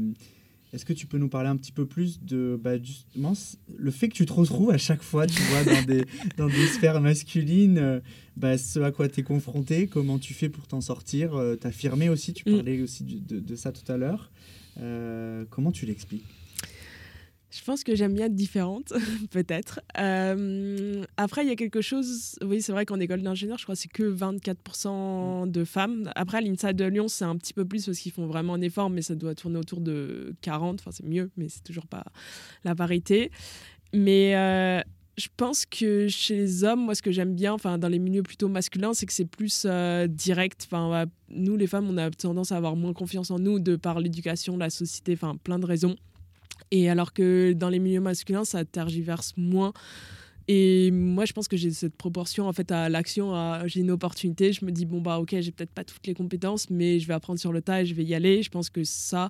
[0.73, 3.33] Est-ce que tu peux nous parler un petit peu plus de bah, justement
[3.77, 6.03] le fait que tu te retrouves à chaque fois, tu vois, dans des,
[6.37, 7.99] dans des sphères masculines, euh,
[8.37, 12.33] bah, ce à quoi tu es confronté, comment tu fais pour t'en sortir, t'affirmer aussi,
[12.33, 12.55] tu Mm.
[12.55, 14.31] parlais aussi de, de ça tout à l'heure.
[15.51, 16.25] Comment tu l'expliques?
[17.55, 18.93] Je pense que j'aime bien être différente,
[19.31, 19.79] peut-être.
[19.99, 22.35] Euh, après, il y a quelque chose.
[22.43, 26.11] Oui, c'est vrai qu'en école d'ingénieur, je crois que c'est que 24% de femmes.
[26.15, 28.89] Après, l'INSA de Lyon, c'est un petit peu plus parce qu'ils font vraiment un effort,
[28.89, 30.79] mais ça doit tourner autour de 40.
[30.79, 32.05] Enfin, c'est mieux, mais c'est toujours pas
[32.63, 33.31] la parité.
[33.93, 34.35] Mais.
[34.35, 34.81] euh,
[35.15, 38.23] je pense que chez les hommes, moi, ce que j'aime bien, enfin, dans les milieux
[38.23, 40.67] plutôt masculins, c'est que c'est plus euh, direct.
[40.71, 43.99] Enfin, nous, les femmes, on a tendance à avoir moins confiance en nous de par
[43.99, 45.95] l'éducation, la société, enfin, plein de raisons.
[46.75, 49.73] Et alors que dans les milieux masculins, ça tergiverse moins.
[50.47, 53.33] Et moi, je pense que j'ai cette proportion en fait à l'action.
[53.33, 56.13] à- J'ai une opportunité, je me dis bon bah ok, j'ai peut-être pas toutes les
[56.15, 58.41] compétences, mais je vais apprendre sur le tas et je vais y aller.
[58.43, 59.29] Je pense que ça,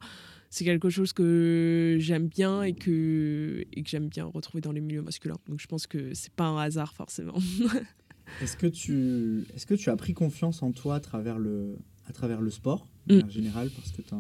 [0.50, 4.82] c'est quelque chose que j'aime bien et que et que j'aime bien retrouver dans les
[4.82, 5.38] milieux masculins.
[5.50, 7.36] Donc je pense que c'est pas un hasard forcément.
[8.42, 11.76] Est-ce que, tu, est que tu as pris confiance en toi à travers le,
[12.08, 13.20] à travers le sport, Mm.
[13.26, 14.18] en général, parce que tu as,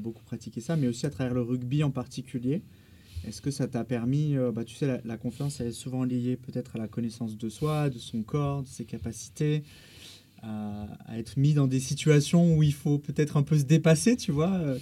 [0.00, 2.62] beaucoup pratiqué ça, mais aussi à travers le rugby en particulier
[3.26, 6.36] Est-ce que ça t'a permis, euh, bah, tu sais, la, confiance, elle est souvent liée
[6.36, 9.62] peut-être à la connaissance de soi, de son corps, de ses capacités,
[10.42, 14.32] à, être mis dans des situations où il faut peut-être un peu se dépasser, tu
[14.32, 14.78] vois Euh,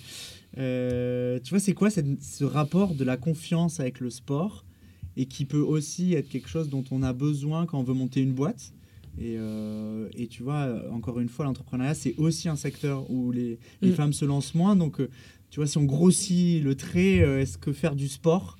[0.58, 4.64] euh, Tu vois, c'est quoi ce rapport de la confiance avec le sport
[5.16, 8.20] et qui peut aussi être quelque chose dont on a besoin quand on veut monter
[8.20, 8.72] une boîte?
[9.18, 13.58] Et, euh, et tu vois, encore une fois, l'entrepreneuriat, c'est aussi un secteur où les,
[13.82, 13.94] les Mm.
[13.94, 14.74] femmes se lancent moins.
[14.76, 15.08] Donc, euh,
[15.50, 18.56] tu vois, si on grossit le trait, euh, est-ce que faire du sport,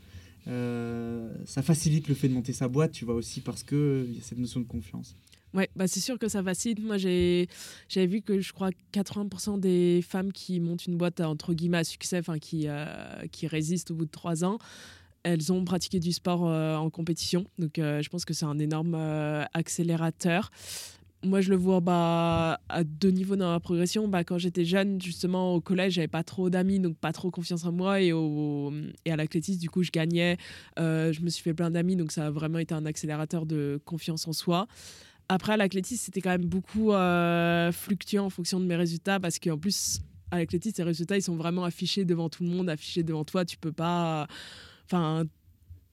[0.49, 4.19] euh, ça facilite le fait de monter sa boîte, tu vois, aussi parce qu'il y
[4.19, 5.17] a cette notion de confiance?
[5.55, 6.83] Ouais, bah c'est sûr que ça facilite.
[6.83, 7.47] Moi, j'ai
[7.89, 11.85] j'avais vu que je crois 80% des femmes qui montent une boîte entre guillemets à
[11.85, 14.59] succès, enfin qui euh, qui résistent au bout de trois ans,
[15.25, 17.47] elles ont pratiqué du sport euh, en compétition.
[17.59, 20.51] Donc, euh, je pense que c'est un énorme euh, accélérateur.
[21.25, 24.09] Moi, je le vois bah, à deux niveaux dans ma progression.
[24.09, 27.65] Bah, quand j'étais jeune, justement, au collège, j'avais pas trop d'amis, donc pas trop confiance
[27.65, 28.03] en moi.
[28.03, 30.37] Et, et à l'athlétisme, du coup, je gagnais.
[30.79, 34.27] Je me suis fait plein d'amis, donc ça a vraiment été un accélérateur de confiance
[34.27, 34.67] en soi.
[35.29, 36.91] Après, à l'athlétisme, c'était quand même beaucoup
[37.71, 40.01] fluctuant en fonction de mes résultats parce qu'en plus,
[40.33, 43.45] à l'athlétisme, tes résultats, ils sont vraiment affichés devant tout le monde, affichés devant toi.
[43.45, 44.27] Tu peux pas.
[44.93, 45.25] Enfin.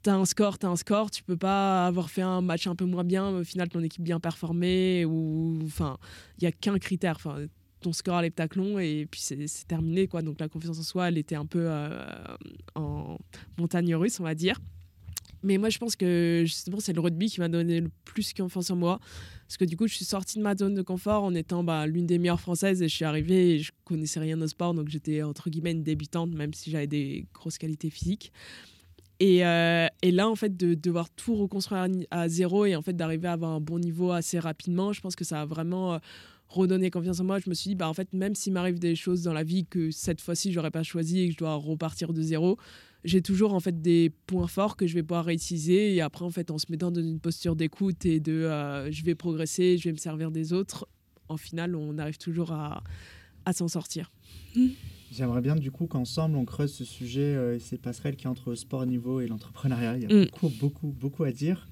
[0.04, 2.86] t'as un score, t'as un score, tu peux pas avoir fait un match un peu
[2.86, 5.98] moins bien, au final ton équipe bien performée, ou enfin,
[6.38, 7.46] il y a qu'un critère, enfin,
[7.82, 10.22] ton score à l'heptaclon et puis c'est terminé quoi.
[10.22, 12.06] Donc la confiance en soi, elle était un peu euh,
[12.76, 13.18] en
[13.58, 14.60] montagne russe, on va dire.
[15.42, 18.72] Mais moi, je pense que justement, c'est le rugby qui m'a donné le plus confiance
[18.72, 19.00] en moi.
[19.48, 21.88] Parce que du coup, je suis sortie de ma zone de confort en étant bah,
[21.88, 24.74] l'une des meilleures françaises et je suis arrivée et je connaissais rien au sport.
[24.74, 28.34] Donc j'étais entre guillemets une débutante, même si j'avais des grosses qualités physiques.
[29.20, 32.94] Et, euh, et, là, en fait, de, devoir tout reconstruire à, zéro et en fait
[32.94, 35.98] d'arriver à avoir un bon niveau assez rapidement, je pense que ça a vraiment euh,
[36.48, 37.40] redonné confiance en moi.
[37.40, 39.66] Je me suis dit, bah, en fait, même s'il m'arrive des choses dans la vie
[39.66, 42.58] que cette fois-ci, j'aurais pas choisi et que je dois repartir de zéro,
[43.04, 45.94] j'ai toujours en fait des points forts que je vais pouvoir réutiliser.
[45.96, 49.04] Et après, en fait, en se mettant dans une posture d'écoute et de euh, je
[49.04, 50.88] vais progresser, je vais me servir des autres,
[51.28, 52.84] en final, on arrive toujours à,
[53.46, 54.12] à s'en sortir.
[55.12, 58.52] J'aimerais bien du coup qu'ensemble on creuse ce sujet euh, et ces passerelles qui entre
[58.52, 59.98] le sport niveau et l'entrepreneuriat.
[59.98, 60.26] Il y a mm.
[60.26, 61.68] beaucoup, beaucoup, beaucoup à dire.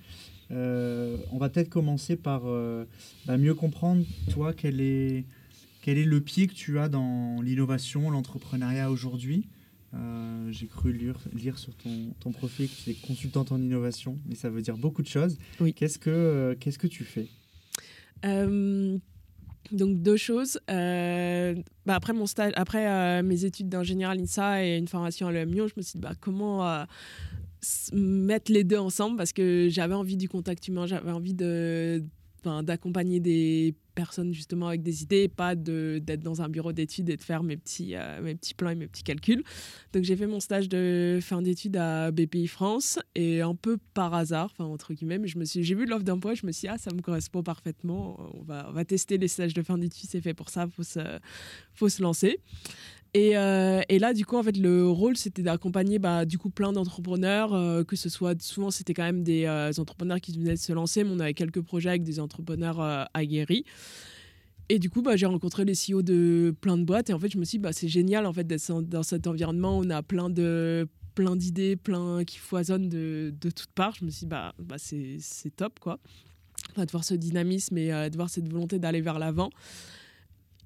[0.50, 2.86] Euh, on va peut-être commencer par euh,
[3.26, 5.26] bah, mieux comprendre, toi, quel est,
[5.82, 9.48] quel est le pied que tu as dans l'innovation, l'entrepreneuriat aujourd'hui?
[10.52, 14.36] J'ai cru lire, lire sur ton, ton, profil que tu es consultante en innovation, mais
[14.36, 15.40] ça veut dire beaucoup de choses.
[15.60, 15.74] Oui.
[15.74, 17.28] Qu'est-ce que, qu'est-ce que tu fais?
[19.72, 20.60] Donc deux choses.
[20.70, 22.00] Euh, bah
[22.56, 26.00] après euh, mes études d'ingénieur à l'INSA et une formation à l'EMIO, je me suis
[26.00, 26.84] dit bah, comment euh,
[27.94, 29.18] mettre les deux ensemble?
[29.18, 32.04] Parce que j'avais envie du contact humain, j'avais envie de
[32.64, 37.24] d'accompagner des personnes justement avec des idées, pas d'être dans un bureau d'études et de
[37.24, 39.44] faire mes petits, euh, mes petits plans et mes petits calculs.
[39.92, 44.14] Donc j'ai fait mon stage de fin d'études à BPI France et un peu par
[44.14, 46.78] hasard, entre guillemets, je me suis, j'ai vu l'offre d'emploi, je me suis dit ah
[46.78, 50.22] ça me correspond parfaitement, on va, on va tester les stages de fin d'études, c'est
[50.22, 51.00] fait pour ça, faut se,
[51.74, 52.40] faut se lancer.
[53.16, 56.72] Euh, et, là, du coup, en fait, le rôle, c'était d'accompagner bah, du coup plein
[56.72, 60.60] d'entrepreneurs, euh, que ce soit souvent, c'était quand même des euh, entrepreneurs qui venaient de
[60.60, 63.64] se lancer, mais on avait quelques projets avec des entrepreneurs aguerris.
[64.70, 67.32] Et du coup, bah, j'ai rencontré les CEO de plein de boîtes, et en fait,
[67.32, 69.78] je me suis dit, bah, c'est génial en fait d'être dans cet environnement.
[69.78, 73.96] On a plein de plein d'idées, plein qui foisonnent de, de toutes parts.
[74.00, 76.00] Je me suis dit, bah, bah c'est top, quoi.
[76.78, 79.50] de voir ce dynamisme et de voir cette volonté d'aller vers l'avant.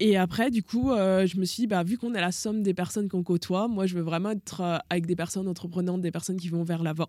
[0.03, 2.63] Et après, du coup, euh, je me suis dit, bah, vu qu'on est la somme
[2.63, 6.09] des personnes qu'on côtoie, moi, je veux vraiment être euh, avec des personnes entreprenantes, des
[6.09, 7.07] personnes qui vont vers l'avant.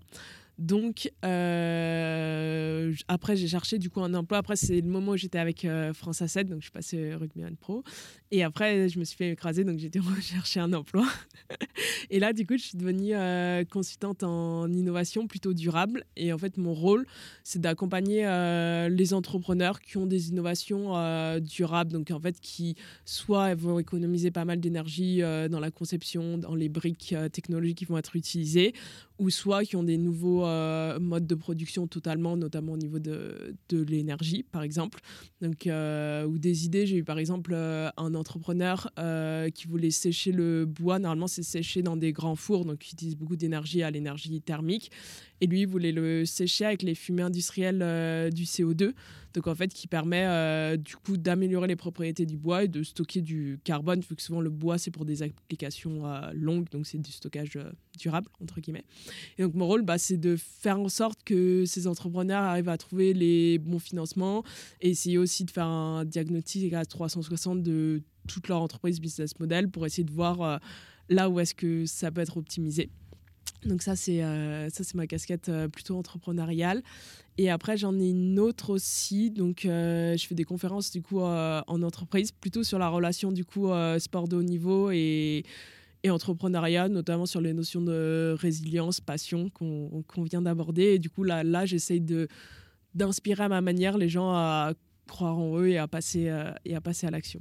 [0.59, 4.38] Donc, euh, après, j'ai cherché du coup un emploi.
[4.38, 7.43] Après, c'est le moment où j'étais avec euh, France A7, donc je suis passée Rugby
[7.59, 7.83] Pro.
[8.31, 11.07] Et après, je me suis fait écraser, donc j'ai dû rechercher un emploi.
[12.11, 16.05] et là, du coup, je suis devenue euh, consultante en innovation plutôt durable.
[16.17, 17.07] Et en fait, mon rôle,
[17.45, 18.23] c'est d'accompagner
[18.91, 20.93] les entrepreneurs qui ont des innovations
[21.41, 26.55] durables, donc en fait, qui soit vont économiser pas mal d'énergie dans la conception, dans
[26.55, 28.75] les briques technologiques qui vont être utilisées,
[29.19, 33.57] ou soit qui ont des nouveaux euh, modes de production totalement, notamment au niveau de,
[33.68, 35.00] de l'énergie, par exemple.
[35.40, 36.87] Donc, euh, ou des idées.
[36.87, 38.90] J'ai eu par exemple euh, un entrepreneur
[39.55, 40.98] qui voulait sécher le bois.
[40.98, 44.90] Normalement, c'est séché dans des grands fours, donc qui utilisent beaucoup d'énergie à l'énergie thermique.
[45.42, 48.92] Et lui, il voulait le sécher avec les fumées industrielles euh, du CO2.
[49.35, 52.85] Donc, en fait, qui permet euh, du coup d'améliorer les propriétés du bois et de
[52.85, 56.87] stocker du carbone, vu que souvent le bois, c'est pour des applications euh, longues, donc
[56.87, 57.59] c'est du stockage
[57.98, 58.85] durable, entre guillemets.
[59.37, 62.78] Et donc, mon rôle, bah, c'est de faire en sorte que ces entrepreneurs arrivent à
[62.78, 64.44] trouver les bons financements
[64.81, 69.68] et essayer aussi de faire un diagnostic à 360 de toute leur entreprise business model
[69.68, 70.61] pour essayer de voir
[71.09, 72.90] là où est-ce que ça peut être optimisé.
[73.64, 76.83] Donc ça c'est euh, ma casquette euh, plutôt entrepreneuriale.
[77.38, 79.31] Et après j'en ai une autre aussi.
[79.31, 83.44] Donc euh, je fais des conférences du coup en entreprise plutôt sur la relation du
[83.44, 85.44] coup sport de haut niveau et,
[86.03, 90.94] et entrepreneuriat notamment sur les notions de résilience passion qu'on vient d'aborder.
[90.94, 92.03] Et du coup là là j'essaye
[92.94, 94.72] d'inspirer à ma manière les gens à
[95.09, 96.33] croire en eux et à passer
[96.64, 97.40] et à passer à l'action.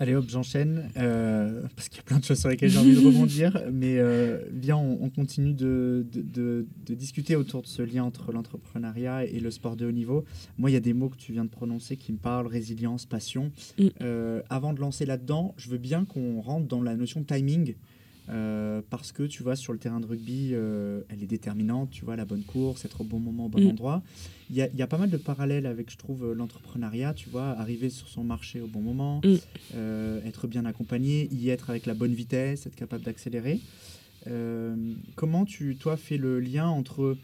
[0.00, 2.94] Allez hop, j'enchaîne, euh, parce qu'il y a plein de choses sur lesquelles j'ai envie
[2.94, 8.02] de rebondir, mais euh, viens, on, continue de, de, de, discuter autour de ce lien
[8.02, 10.24] entre l'entrepreneuriat et le sport de haut niveau.
[10.56, 13.04] Moi, il y a des mots que tu viens de prononcer qui me parlent, résilience,
[13.04, 13.52] passion.
[13.78, 13.88] Mm.
[14.00, 17.74] Euh, avant de lancer là-dedans, je veux bien qu'on rentre dans la notion de timing.
[18.30, 22.04] Euh, parce que tu vois, sur le terrain de rugby, euh, elle est déterminante, tu
[22.04, 23.70] vois, la bonne course, être au bon moment, au bon mm.
[23.70, 24.02] endroit.
[24.50, 27.48] Il y, a, y, a, pas mal de parallèles avec, je trouve, l'entrepreneuriat, tu vois,
[27.50, 29.34] arriver sur son marché au bon moment, mm.
[29.74, 33.60] euh, être bien accompagné, y être avec la bonne vitesse, être capable d'accélérer.
[35.16, 37.16] comment tu, toi, fais le lien entre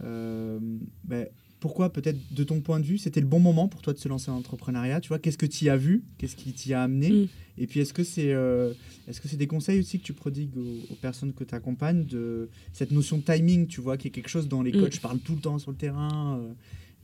[0.00, 1.26] ben,
[1.62, 4.08] pourquoi peut-être de ton point de vue c'était le bon moment pour toi de se
[4.08, 5.18] lancer en entrepreneuriat tu vois?
[5.20, 6.02] Qu'est-ce que tu y as vu?
[6.18, 7.10] Qu'est-ce qui t'y a amené?
[7.10, 7.28] Mm.
[7.58, 8.74] et puis est-ce que c'est euh,
[9.08, 12.04] est-ce que c'est des conseils aussi que tu prodigues aux, aux personnes que tu accompagnes
[12.04, 14.80] de cette notion de timing tu vois qui est quelque chose dont les Mm.
[14.82, 16.52] coachs parlent tout le temps sur le terrain euh,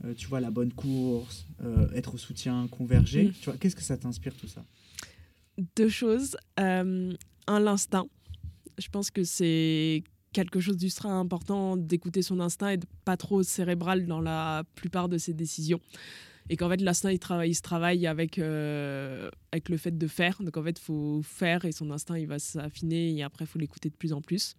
[0.05, 1.45] euh, tu vois la bonne course
[1.95, 3.31] être au soutien converger Mm.
[3.41, 3.57] tu vois?
[3.59, 4.63] Qu'est-ce que ça t'inspire tout ça?
[5.75, 6.37] Deux choses.
[6.57, 7.09] Un,
[7.47, 8.07] l'instinct.
[8.77, 13.43] Je pense que c'est quelque chose d'ultra important d'écouter son instinct et de pas trop
[13.43, 15.79] cérébral dans la plupart de ses décisions.
[16.51, 20.07] Et qu'en fait, l'instinct, il, travaille, il se travaille avec, euh, avec le fait de
[20.07, 20.41] faire.
[20.41, 23.47] Donc en fait, il faut faire et son instinct, il va s'affiner et après, il
[23.47, 24.55] faut l'écouter de plus en plus.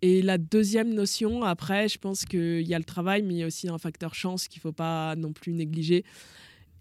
[0.00, 3.42] Et la deuxième notion, après, je pense qu'il y a le travail, mais il y
[3.42, 6.04] a aussi un facteur chance qu'il ne faut pas non plus négliger.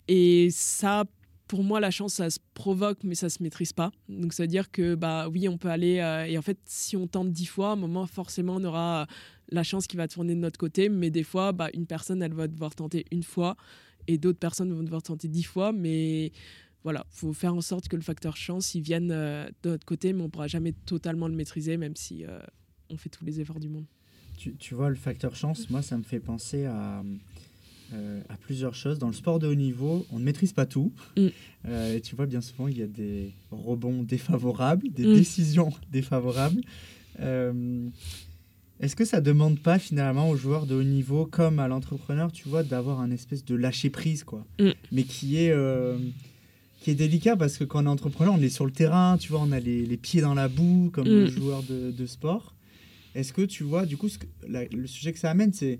[0.08, 1.06] Et ça,
[1.52, 3.92] pour moi, la chance, ça se provoque, mais ça se maîtrise pas.
[4.08, 6.00] Donc, ça veut dire que, bah oui, on peut aller.
[6.00, 9.02] euh, et en fait, si on tente dix fois, à un moment, forcément, on aura
[9.02, 9.06] euh,
[9.50, 10.88] la chance qui va tourner de notre côté.
[10.88, 13.58] Mais des fois, bah, une personne, elle va devoir tenter une fois,
[14.08, 15.74] et d'autres personnes vont devoir tenter dix fois.
[15.74, 16.32] Mais
[16.86, 20.14] voilà, faut faire en sorte que le facteur chance, il vienne euh, de notre côté,
[20.14, 22.24] mais on pourra jamais totalement le maîtriser, même si
[22.90, 23.88] on fait tous les efforts du monde.
[24.38, 27.04] tu vois le facteur chance moi ça me fait penser à
[27.94, 29.00] euh, à plusieurs choses.
[29.00, 30.92] Dans le sport de haut niveau, on ne maîtrise pas tout.
[31.18, 31.28] Mm.
[31.68, 35.16] Euh, et tu vois, bien souvent, il y a des rebonds défavorables, des Mm.
[35.16, 36.62] décisions défavorables.
[37.20, 37.88] Euh,
[38.80, 42.50] Est-ce que ça demande pas finalement aux joueurs de haut niveau, comme à l'entrepreneur, tu
[42.50, 44.70] vois, d'avoir un espèce de lâcher prise, quoi, Mm.
[44.92, 45.98] mais qui est euh,
[46.80, 49.30] qui est délicat parce que quand on est entrepreneur, on est sur le terrain, tu
[49.32, 51.12] vois, on a les, les pieds dans la boue comme Mm.
[51.12, 52.56] le joueur de, de sport.
[53.14, 55.78] Est-ce que tu vois, du coup, ce que- la- le sujet que ça amène, c'est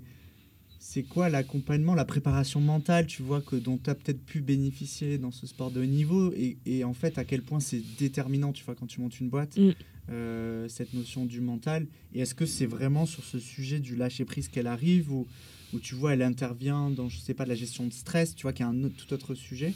[0.84, 5.16] c'est quoi l'accompagnement, la préparation mentale, tu vois, que, dont tu as peut-être pu bénéficier
[5.16, 8.52] dans ce sport de haut niveau et, et en fait à quel point c'est déterminant,
[8.52, 9.70] tu vois, quand tu montes une boîte, Mm.
[10.10, 11.86] euh, cette notion du mental.
[12.12, 15.24] Et est-ce que c'est vraiment sur ce sujet du lâcher-prise qu'elle arrive ou,
[15.72, 18.42] ou tu vois, elle intervient dans, je sais pas, de la gestion de stress, tu
[18.42, 19.72] vois, qui est un autre- tout autre sujet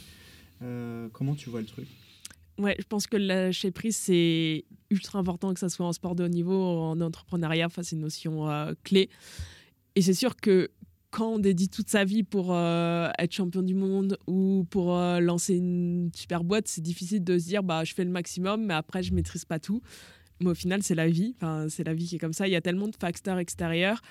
[0.61, 1.87] Euh, Comment tu vois le truc?
[2.57, 6.15] Ouais, je pense que le lâcher prise, c'est ultra important que ça soit en sport
[6.15, 7.67] de haut niveau, en entrepreneuriat.
[7.67, 9.09] Enfin, c'est une notion euh, clé.
[9.95, 10.69] Et c'est sûr que
[11.17, 15.19] quand on dédie toute sa vie pour euh, être champion du monde ou pour euh,
[15.19, 18.75] lancer une super boîte, c'est difficile de se dire bah je fais le maximum, mais
[18.75, 19.81] après je maîtrise pas tout.
[20.39, 21.33] Mais au final, c'est la vie.
[21.37, 22.47] Enfin, c'est la vie qui est comme ça.
[22.47, 24.03] Il y a tellement de facteurs extérieurs.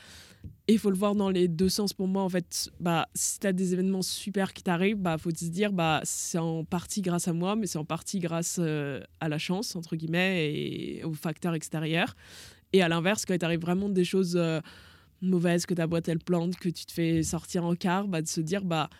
[0.67, 2.25] Et il faut le voir dans les deux sens pour moi.
[2.25, 5.73] En fait, bah, si tu as des événements super qui t'arrivent, bah, faut se dire
[5.73, 9.39] bah, c'est en partie grâce à moi, mais c'est en partie grâce euh, à la
[9.39, 12.17] chance, entre guillemets, et aux facteurs extérieurs.
[12.73, 14.37] Et à l'inverse, quand il t'arrive vraiment des choses
[15.23, 18.29] mauvaises, que ta boîte elle plante, que tu te fais sortir en quart, bah, de
[18.29, 18.91] se dire bah,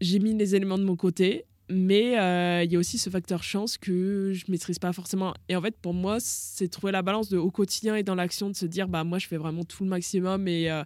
[0.00, 3.42] j'ai mis les éléments de mon côté, mais euh, il y a aussi ce facteur
[3.42, 5.32] chance que je maîtrise pas forcément.
[5.48, 8.50] Et en fait, pour moi, c'est trouver la balance de au quotidien et dans l'action
[8.50, 10.84] de se dire bah moi je fais vraiment tout le maximum et euh,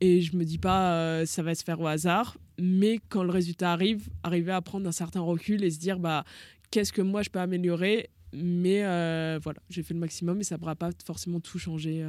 [0.00, 2.36] et je me dis pas euh, ça va se faire au hasard.
[2.58, 6.24] Mais quand le résultat arrive, arriver à prendre un certain recul et se dire bah
[6.70, 8.10] qu'est-ce que moi je peux améliorer.
[8.32, 12.04] Mais euh, voilà, j'ai fait le maximum et ça ne pourra pas forcément tout changer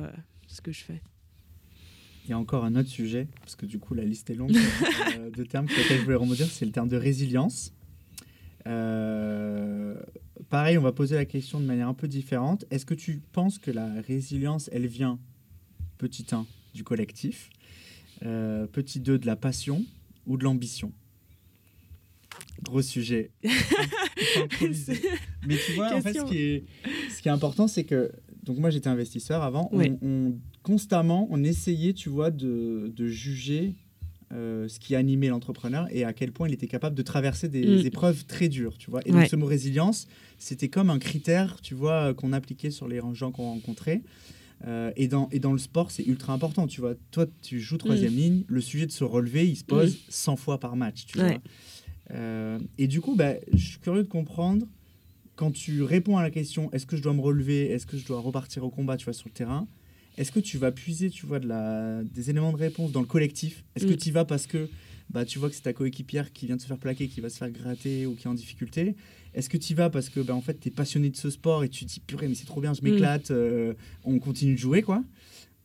[0.47, 1.01] ce que je fais.
[2.27, 4.53] Il y a encore un autre sujet, parce que du coup la liste est longue
[5.17, 7.73] euh, de termes sur lesquels je voulais rebondir, c'est le terme de résilience.
[8.67, 9.95] Euh,
[10.49, 12.65] pareil, on va poser la question de manière un peu différente.
[12.69, 15.19] Est-ce que tu penses que la résilience, elle vient,
[15.97, 17.49] petit 1, du collectif,
[18.23, 19.85] euh, petit 2, de la passion
[20.25, 20.91] ou de l'ambition?
[22.61, 23.31] Gros sujet.
[25.45, 26.25] Mais tu vois, en fait, ce Question.
[26.25, 26.65] qui est,
[27.09, 28.11] ce qui est important, c'est que.
[28.47, 29.69] Donc, moi, j'étais investisseur avant.
[29.71, 29.91] On- Oui.
[30.01, 30.33] on,
[30.63, 33.75] constamment, on essayait, tu vois, de, de juger
[34.33, 37.65] euh, ce qui animait l'entrepreneur et à quel point il était capable de traverser des
[37.83, 37.85] Mm.
[37.85, 38.99] épreuves très dures, tu vois.
[39.05, 39.21] Et Ouais.
[39.21, 40.05] donc, ce mot résilience,
[40.37, 44.01] c'était comme un critère, tu vois, qu'on appliquait sur les gens qu'on rencontrait.
[44.65, 46.95] Euh, et, dans, et dans le sport, c'est ultra important, tu vois.
[47.11, 50.59] Toi, tu joues troisième ligne, le sujet de se relever, il se pose 100 fois
[50.59, 51.21] par match, tu Mm.
[51.21, 51.29] Ouais.
[51.29, 51.41] vois.
[52.17, 54.65] Euh, et du coup, bah, je suis curieux de comprendre,
[55.37, 58.03] quand tu réponds à la question est-ce que je dois me relever, est-ce que je
[58.05, 59.67] dois repartir au combat, tu vois, sur le terrain,
[60.17, 63.07] est-ce que tu vas puiser, tu vois, de la, des éléments de réponse dans le
[63.07, 63.63] collectif?
[63.75, 63.97] Est-ce que Mm.
[63.97, 64.67] tu y vas parce que
[65.11, 67.29] bah, tu vois que c'est ta coéquipière qui vient de se faire plaquer, qui va
[67.29, 68.95] se faire gratter ou qui est en difficulté?
[69.35, 71.29] Est-ce que tu y vas parce que bah, en fait, tu es passionné de ce
[71.29, 72.85] sport et tu te dis purée, mais c'est trop bien, je Mm.
[72.85, 75.03] m'éclate, euh, on continue de jouer, quoi?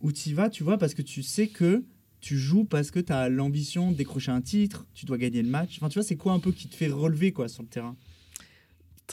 [0.02, 1.82] Ou tu y vas, tu vois, parce que tu sais que
[2.20, 5.48] tu joues parce que tu as l'ambition de décrocher un titre, tu dois gagner le
[5.48, 5.78] match.
[5.78, 7.96] Enfin, tu vois, c'est quoi un peu qui te fait relever quoi sur le terrain?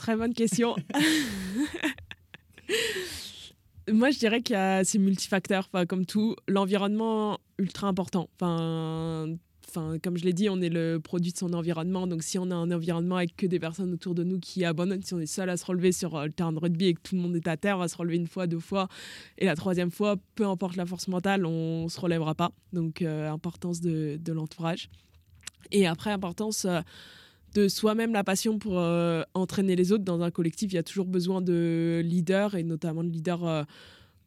[0.00, 0.74] Très bonne question.
[3.92, 5.68] Moi, je dirais que c'est multifacteur.
[5.70, 8.30] Enfin, comme tout, l'environnement ultra important.
[8.40, 9.34] Enfin,
[9.68, 12.06] enfin, comme je l'ai dit, on est le produit de son environnement.
[12.06, 15.02] Donc, si on a un environnement avec que des personnes autour de nous qui abandonnent,
[15.02, 17.00] si on est seul à se relever sur euh, le terrain de rugby et que
[17.02, 18.88] tout le monde est à terre, on va se relever une fois, deux fois.
[19.36, 22.52] Et la troisième fois, peu importe la force mentale, on se relèvera pas.
[22.72, 24.88] Donc, euh, importance de, de l'entourage.
[25.72, 26.80] Et après, importance euh,
[27.54, 28.82] de soi-même la passion pour
[29.34, 30.72] entraîner les autres dans un collectif.
[30.72, 33.66] Il y a toujours besoin de leaders et notamment de leaders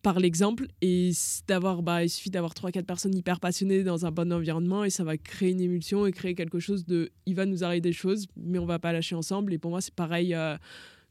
[0.03, 1.11] par l'exemple et
[1.47, 4.89] d'avoir bah, il suffit d'avoir trois quatre personnes hyper passionnées dans un bon environnement et
[4.89, 7.93] ça va créer une émulsion et créer quelque chose de il va nous arriver des
[7.93, 10.57] choses mais on va pas lâcher ensemble et pour moi c'est pareil euh,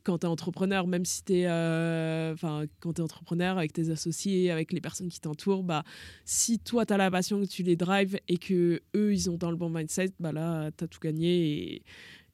[0.05, 3.73] quand tu es entrepreneur même si tu es euh, enfin quand tu es entrepreneur avec
[3.73, 5.85] tes associés avec les personnes qui t'entourent bah
[6.25, 9.37] si toi tu as la passion que tu les drives et que eux ils ont
[9.37, 11.83] dans le bon mindset bah là tu as tout gagné et,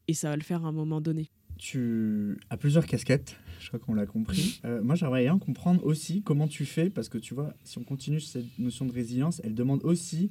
[0.08, 3.80] et ça va le faire à un moment donné tu as plusieurs casquettes, je crois
[3.80, 4.60] qu'on l'a compris.
[4.64, 7.84] Euh, moi, j'aimerais bien comprendre aussi comment tu fais, parce que tu vois, si on
[7.84, 10.30] continue cette notion de résilience, elle demande aussi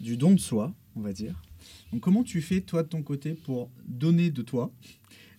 [0.00, 1.42] du don de soi, on va dire.
[1.92, 4.72] Donc, comment tu fais, toi, de ton côté, pour donner de toi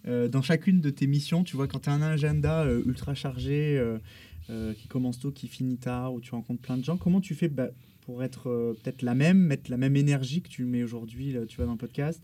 [0.08, 3.16] euh, dans chacune de tes missions Tu vois, quand tu as un agenda euh, ultra
[3.16, 3.82] chargé,
[4.78, 7.50] qui commence tôt, qui finit tard, où tu rencontres plein de gens, comment tu fais
[7.50, 7.68] bah,
[8.02, 11.66] pour être peut-être la même, mettre la même énergie que tu mets aujourd'hui, tu vois,
[11.66, 12.22] dans le podcast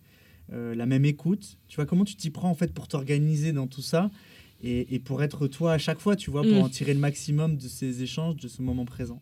[0.51, 1.57] euh, la même écoute.
[1.67, 4.11] Tu vois, comment tu t'y prends en fait pour t'organiser dans tout ça
[4.65, 6.61] et, pour être toi à chaque fois, tu vois, pour mm.
[6.61, 9.21] en tirer le maximum de ces échanges, de ce moment présent?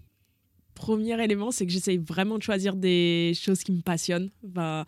[0.76, 4.30] Premier élément, c'est que j'essaye vraiment de choisir des choses qui me passionnent.
[4.44, 4.86] Bah,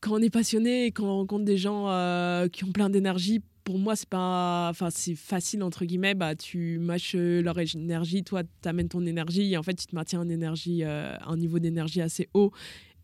[0.00, 3.78] quand on est passionné et qu'on rencontre des gens euh, qui ont plein d'énergie, pour
[3.78, 6.14] moi, c'est pas, enfin, c'est facile entre guillemets.
[6.14, 9.94] Bah, tu mâches leur énergie, toi, tu amènes ton énergie et en fait, tu te
[9.94, 12.52] maintiens en énergie, euh, un niveau d'énergie assez haut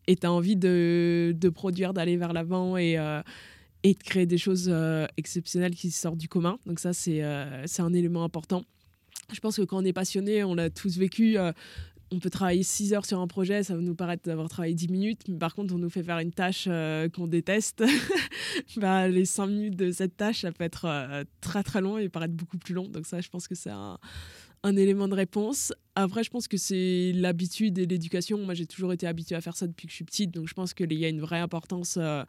[0.07, 3.23] et tu as envie de, de produire, d'aller vers l'avant et, euh,
[3.83, 6.59] et de créer des choses euh, exceptionnelles qui sortent du commun.
[6.67, 8.65] Donc ça, c'est euh, c'est un élément important.
[9.33, 11.37] Je pense que quand on est passionné, on l'a tous vécu.
[12.13, 14.89] On peut travailler 6 heures sur un projet, ça va nous paraître d'avoir travaillé 10
[14.89, 16.69] minutes, mais par contre, on nous fait faire une tâche
[17.15, 17.83] qu'on déteste.
[18.77, 22.35] bah, les 5 minutes de cette tâche, ça peut être très très long et paraître
[22.35, 22.87] beaucoup plus long.
[22.87, 23.99] Donc ça, je pense que c'est un,
[24.77, 25.73] élément de réponse.
[25.95, 28.39] Après, je pense que c'est l'habitude et l'éducation.
[28.39, 30.55] Moi, j'ai toujours été habituée à faire ça depuis que je suis petite, donc je
[30.55, 32.25] pense qu'il y a une vraie importance euh,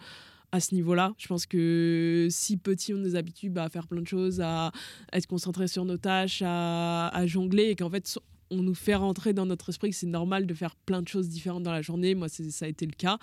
[0.52, 1.14] à ce niveau-là.
[1.18, 4.72] Je pense que si petit, on nous habitue bah, à faire plein de choses, à
[5.12, 8.18] être concentré sur nos tâches, à, jongler, et qu'en fait,
[8.54, 11.30] on nous fait rentrer dans notre esprit que c'est normal de faire plein de choses
[11.30, 12.16] différentes dans la journée.
[12.16, 13.18] Moi, ça a été le cas.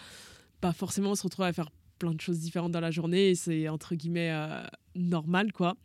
[0.60, 3.68] Pas forcément, on se retrouve à faire plein de choses différentes dans la journée, c'est
[3.68, 4.62] entre guillemets euh,
[4.94, 5.76] normal, quoi.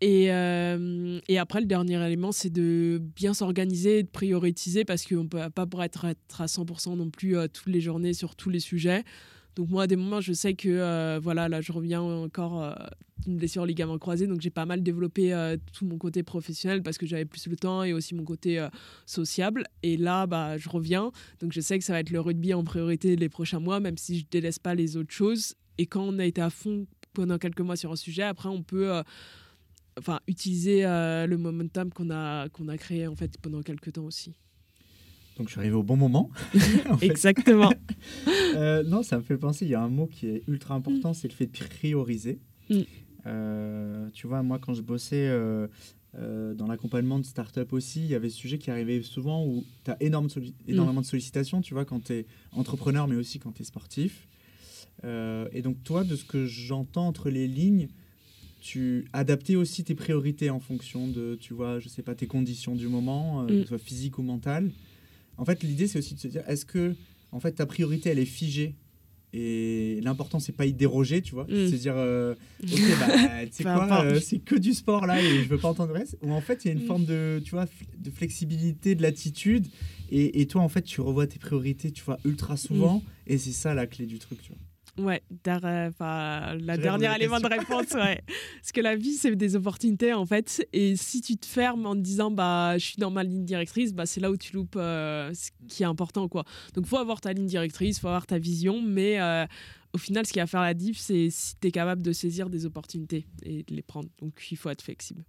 [0.00, 5.22] Et, euh, et, après, le dernier élément, c'est de bien s'organiser, de prioriser, parce qu'on
[5.22, 8.50] ne peut pas être, être à 100% non plus euh, toutes les journées sur tous
[8.50, 9.04] les sujets.
[9.56, 12.74] Donc moi, à des moments, je sais que, euh, voilà, là, je reviens encore
[13.18, 17.06] d'une blessure ligament croisé, donc j'ai pas mal développé tout mon côté professionnel parce que
[17.06, 18.66] j'avais plus le temps et aussi mon côté
[19.06, 19.64] sociable.
[19.82, 22.64] Et là, bah, je reviens, donc je sais que ça va être le rugby en
[22.64, 25.54] priorité les prochains mois, même si je délaisse pas les autres choses.
[25.78, 28.62] Et quand on a été à fond pendant quelques mois sur un sujet, après, on
[28.62, 29.02] peut
[29.98, 34.04] enfin, utiliser euh, le momentum qu'on a, qu'on a créé en fait pendant quelques temps
[34.04, 34.34] aussi.
[35.42, 36.30] Donc je suis arrivé au bon moment.
[37.02, 37.72] Exactement.
[38.54, 41.12] Euh, non, ça me fait penser, il y a un mot qui est ultra important,
[41.12, 41.14] mm.
[41.14, 42.38] c'est le fait de prioriser.
[42.68, 42.80] Mm.
[43.26, 45.30] Euh, tu vois, moi quand je bossais
[46.14, 49.90] dans l'accompagnement de start-up aussi, il y avait ce sujet qui arrivait souvent où tu
[49.90, 50.28] as énorme
[50.68, 54.28] énormément de sollicitations, tu vois, quand tu es entrepreneur, mais aussi quand tu es sportif.
[55.02, 57.88] et donc toi, de ce que j'entends entre les lignes,
[58.62, 62.76] tu adaptais aussi tes priorités en fonction de, tu vois, je sais pas, tes conditions
[62.76, 63.48] du moment, euh, mm.
[63.48, 64.70] que ce soit physique ou mentale.
[65.38, 66.94] En fait, l'idée, c'est aussi de se dire, est-ce que,
[67.30, 68.74] en fait, ta priorité, elle est figée
[69.34, 71.44] et l'important, c'est pas y déroger, tu vois.
[71.44, 71.70] Mm.
[71.70, 75.48] C'est dire, euh, ok, bah, tu quoi, euh, c'est que du sport là et je
[75.48, 76.18] veux pas entendre reste.
[76.22, 76.86] Ou en fait, il y a une mm.
[76.86, 77.66] forme de, tu vois,
[77.98, 79.66] de flexibilité, de l'attitude.
[80.10, 83.02] Et, et, toi, en fait, tu revois tes priorités, tu vois, ultra souvent.
[83.26, 84.58] Et c'est ça la clé du truc, tu vois.
[84.98, 88.20] Ouais, euh, la dernière élément de réponse, ouais.
[88.60, 90.66] Parce que la vie, c'est des opportunités, en fait.
[90.74, 93.94] Et si tu te fermes en te disant, bah, je suis dans ma ligne directrice,
[93.94, 96.44] bah, c'est là où tu loupes euh, ce qui est important, quoi.
[96.74, 99.46] Donc, faut avoir ta ligne directrice, faut avoir ta vision, mais euh,
[99.94, 102.50] au final, ce qui va faire la diff, c'est si tu es capable de saisir
[102.50, 104.10] des opportunités et de les prendre.
[104.20, 105.24] Donc, il faut être flexible.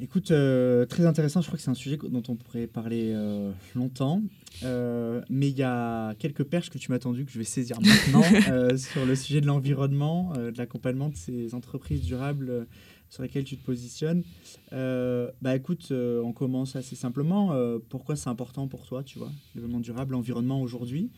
[0.00, 1.40] Écoute, euh, très intéressant.
[1.40, 4.22] Je crois que c'est un sujet dont on pourrait parler euh, longtemps.
[4.62, 7.78] Euh, mais il y a quelques perches que tu m'as tendues que je vais saisir
[7.80, 8.22] maintenant
[8.76, 12.66] sur le sujet de l'environnement, de l'accompagnement de ces entreprises durables
[13.08, 14.22] sur lesquelles tu te positionnes.
[14.70, 17.54] bah écoute, on commence assez simplement.
[17.88, 21.10] pourquoi c'est important pour toi, tu vois, développement durable, l'environnement aujourd'hui?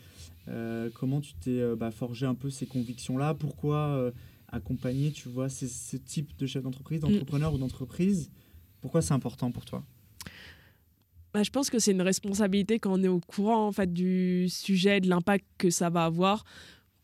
[0.95, 3.35] Comment tu t'es bah, forgé un peu ces convictions-là?
[3.35, 4.13] Pourquoi
[4.49, 8.31] accompagner, tu vois, ce type de chef d'entreprise, d'entrepreneur ou d'entreprise
[8.81, 9.83] pourquoi c'est important pour toi?
[11.33, 14.49] Bah, je pense que c'est une responsabilité quand on est au courant en fait du
[14.49, 16.45] sujet, de l'impact que ça va avoir.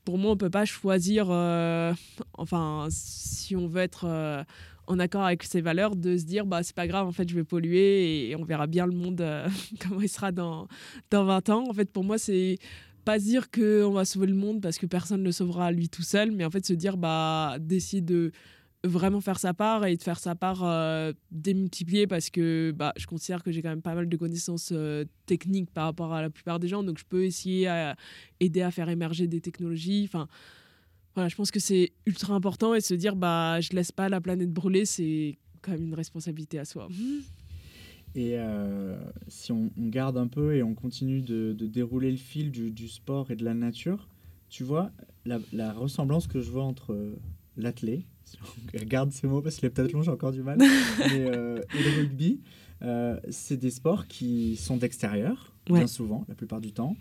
[0.04, 1.92] Pour moi, on peut pas choisir, euh,
[2.34, 4.42] enfin, si on veut être euh,
[4.86, 7.34] en accord avec ses valeurs, de se dire bah c'est pas grave, en fait, je
[7.34, 9.48] vais polluer et, on verra bien le monde euh,
[9.80, 10.66] comment il sera dans
[11.10, 11.64] dans 20 ans.
[11.68, 12.58] En fait, pour moi, c'est
[13.04, 16.02] pas dire qu'on va sauver le monde parce que personne ne le sauvera lui tout
[16.02, 18.32] seul, mais en fait se dire bah d'essayer de
[18.86, 23.06] vraiment faire sa part et de faire sa part euh, démultipliée parce que bah, je
[23.06, 26.30] considère que j'ai quand même pas mal de connaissances euh, techniques par rapport à la
[26.30, 27.96] plupart des gens, donc je peux essayer à
[28.40, 30.04] aider à faire émerger des technologies.
[30.06, 30.28] Enfin,
[31.14, 34.20] voilà, je pense que c'est ultra important et se dire bah je laisse pas la
[34.20, 36.88] planète brûler, c'est quand même une responsabilité à soi.
[38.14, 38.96] Et euh,
[39.28, 43.36] si on, garde un peu et on continue de, dérouler le fil du, sport et
[43.36, 44.08] de la nature,
[44.48, 44.90] tu vois
[45.26, 46.96] la, la ressemblance que je vois entre
[47.58, 48.06] l'athlète,
[48.78, 50.58] Regarde ces mots parce que peut-être j'ai encore du mal.
[51.12, 52.40] Euh, et le rugby,
[52.82, 56.96] euh, c'est des sports qui sont d'extérieur, bien souvent, la plupart du temps,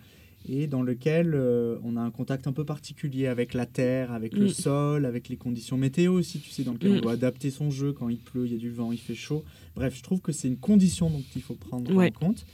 [0.47, 4.33] et dans lequel euh, on a un contact un peu particulier avec la terre, avec
[4.33, 4.49] le mm.
[4.49, 7.01] sol, avec les conditions météo aussi, tu sais, dans lequel on mm.
[7.01, 9.43] doit adapter son jeu quand il pleut, il y a du vent, il fait chaud.
[9.75, 12.45] Bref, je trouve que c'est une condition dont il faut prendre en compte.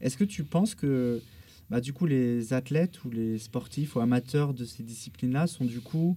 [0.00, 1.20] Est-ce que tu penses que,
[1.70, 5.80] bah, du coup, les athlètes ou les sportifs ou amateurs de ces disciplines-là sont du
[5.80, 6.16] coup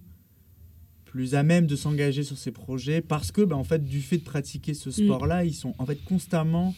[1.14, 4.18] plus à même de s'engager sur ces projets parce que, bah, en fait, du fait
[4.18, 5.04] de pratiquer ce mm.
[5.04, 6.74] sport-là, ils sont en fait constamment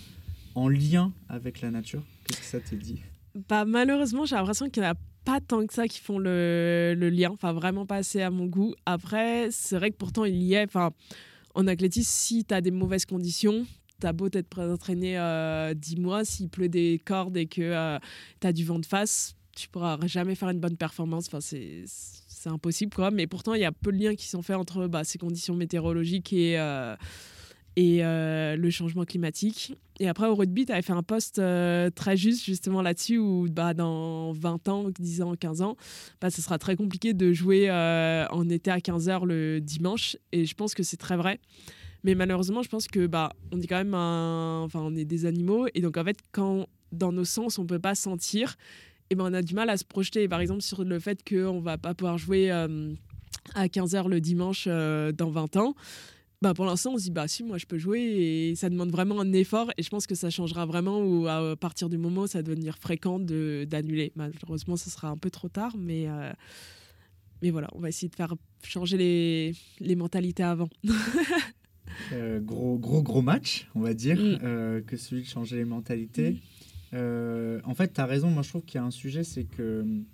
[0.55, 2.03] en lien avec la nature.
[2.25, 3.01] Qu'est-ce que ça te dit?
[3.49, 6.95] Bah, Malheureusement, j'ai l'impression qu'il n'y en a pas tant que ça qui font le,
[6.95, 8.75] le, lien, enfin vraiment pas assez à mon goût.
[8.85, 10.91] Après, c'est vrai que pourtant il y est, enfin
[11.55, 13.65] en athlétisme, si tu as des mauvaises conditions,
[14.01, 17.99] t'as beau être entraîné euh, 10 mois, s'il pleut des cordes et que euh,
[18.43, 21.27] tu as du vent de face, tu pourras jamais faire une bonne performance.
[21.29, 21.85] Enfin, c'est
[22.47, 23.11] c'est impossible quoi.
[23.11, 25.55] Mais pourtant, il y a peu de liens qui sont faits entre bah, ces conditions
[25.55, 26.95] météorologiques et, euh,
[27.75, 29.77] et euh, le changement climatique.
[29.99, 33.49] Et après, au rugby, tu avais fait un post euh, très juste justement là-dessus où
[33.51, 35.77] bah, dans 20 ans, 10 ans, 15 ans,
[36.21, 40.17] bah, ce sera très compliqué de jouer en été à 15h le dimanche.
[40.33, 41.41] Et je pense que c'est très vrai.
[42.05, 45.67] Mais malheureusement, je pense que bah, on est quand même enfin, on est des animaux.
[45.75, 48.57] Et donc, en fait, quand dans nos sens, on peut pas sentir,
[49.11, 50.29] et ben, on a du mal à se projeter.
[50.29, 52.93] Par exemple, sur le fait qu'on va pas pouvoir jouer euh,
[53.55, 55.75] à 15h le dimanche euh, dans 20 ans.
[56.43, 58.91] Bah pour l'instant, on se dit, bah si, moi je peux jouer et ça demande
[58.91, 59.71] vraiment un effort.
[59.79, 62.43] Et je pense que ça changera vraiment ou à partir du moment où ça va
[62.43, 64.13] devenir fréquent d'annuler.
[64.17, 66.33] Malheureusement, ce sera un peu trop tard, mais, euh,
[67.41, 70.69] mais voilà, on va essayer de faire changer les, les mentalités avant.
[72.41, 74.83] gros, gros, gros match, on va dire, mm.
[74.83, 76.33] que celui de changer les mentalités.
[76.33, 76.39] Mm.
[76.97, 78.31] Euh, en fait, tu as raison.
[78.31, 80.05] Moi, je trouve qu'il y a un sujet, c'est que hum,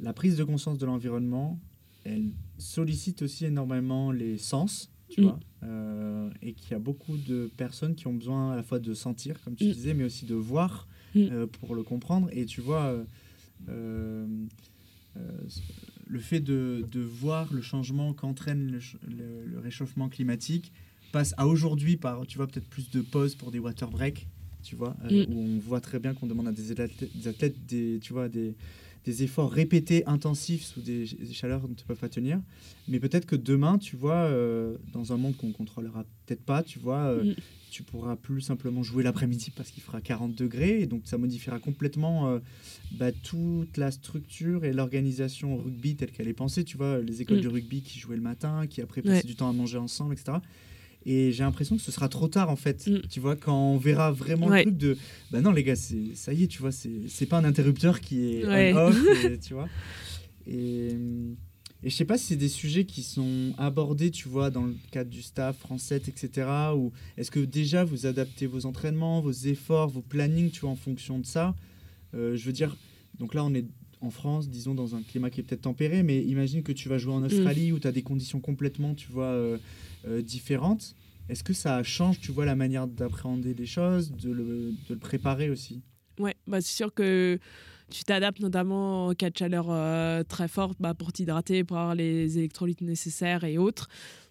[0.00, 1.58] la prise de conscience de l'environnement,
[2.04, 5.24] elle sollicite aussi énormément les sens, tu mm.
[5.24, 8.78] vois, euh, et qu'il y a beaucoup de personnes qui ont besoin à la fois
[8.78, 9.72] de sentir, comme tu mm.
[9.72, 11.20] disais, mais aussi de voir mm.
[11.32, 12.28] euh, pour le comprendre.
[12.32, 13.04] Et tu vois,
[13.66, 14.28] le
[16.20, 18.80] fait de, de, voir le changement qu'entraîne le,
[19.46, 20.72] le, réchauffement climatique
[21.10, 24.28] passe à aujourd'hui par, tu vois, peut-être plus de pauses pour des water breaks
[24.66, 25.32] tu vois, euh, mm.
[25.32, 28.54] où on voit très bien qu'on demande à des athlètes, des, tu vois, des,
[29.04, 32.40] des, efforts répétés, intensifs, sous des, chaleurs dont ils ne peuvent pas tenir.
[32.88, 36.80] Mais peut-être que demain, tu vois, euh, dans un monde qu'on contrôlera peut-être pas, tu
[36.80, 37.34] vois, euh, mm.
[37.70, 41.60] tu pourras plus simplement jouer l'après-midi parce qu'il fera 40 degrés, et donc ça modifiera
[41.60, 42.40] complètement
[42.98, 47.38] bah, toute la structure et l'organisation rugby telle qu'elle est pensée, tu vois, les écoles
[47.38, 47.42] mm.
[47.42, 50.38] de rugby qui jouaient le matin, qui après passaient du temps à manger ensemble, etc.
[51.08, 52.86] Et j'ai l'impression que ce sera trop tard en fait.
[52.86, 53.02] Mm.
[53.08, 54.98] Tu vois, quand on verra vraiment le truc de.
[55.30, 58.74] Bah non, les gars, ça y est, tu vois, c'est pas un interrupteur qui est
[58.74, 58.96] off,
[59.46, 59.68] tu vois.
[60.48, 60.88] Et,
[61.82, 64.74] et je sais pas si c'est des sujets qui sont abordés, tu vois, dans le
[64.90, 66.48] cadre du staff français, etc.
[66.74, 70.76] Ou est-ce que déjà vous adaptez vos entraînements, vos efforts, vos plannings, tu vois, en
[70.76, 71.54] fonction de ça
[72.14, 72.76] euh, Je veux dire,
[73.20, 73.66] donc là, on est
[74.00, 76.98] en France, disons, dans un climat qui est peut-être tempéré, mais imagine que tu vas
[76.98, 77.26] jouer en mm.
[77.26, 79.26] Australie où tu as des conditions complètement, tu vois.
[79.26, 79.58] Euh,
[80.06, 80.22] euh.
[81.28, 84.44] Est-ce que ça change, tu vois, la manière d'appréhender les choses, de le,
[84.88, 85.82] de le préparer aussi?
[86.18, 87.38] Ouais, bah c'est sûr que
[87.90, 91.94] tu t'adaptes notamment en cas de chaleur euh, très forte bah, pour t'hydrater, pour avoir
[91.94, 93.88] les électrolytes nécessaires et autres.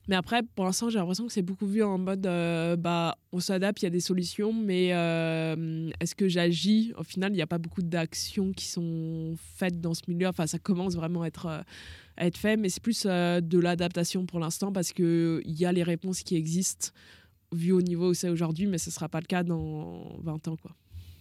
[0.07, 3.39] Mais après, pour l'instant, j'ai l'impression que c'est beaucoup vu en mode euh, bah, on
[3.39, 6.93] s'adapte, il y a des solutions, mais euh, est-ce que j'agis?
[6.97, 10.27] Au final, il n'y a pas beaucoup d'actions qui sont faites dans ce milieu.
[10.27, 11.47] Enfin, ça commence vraiment à être,
[12.17, 15.83] à être fait, mais c'est plus de l'adaptation pour l'instant parce qu'il y a les
[15.83, 16.89] réponses qui existent
[17.51, 20.47] vu au niveau où c'est aujourd'hui, mais ce ne sera pas le cas dans 20
[20.47, 20.57] ans.
[20.57, 20.71] Quoi.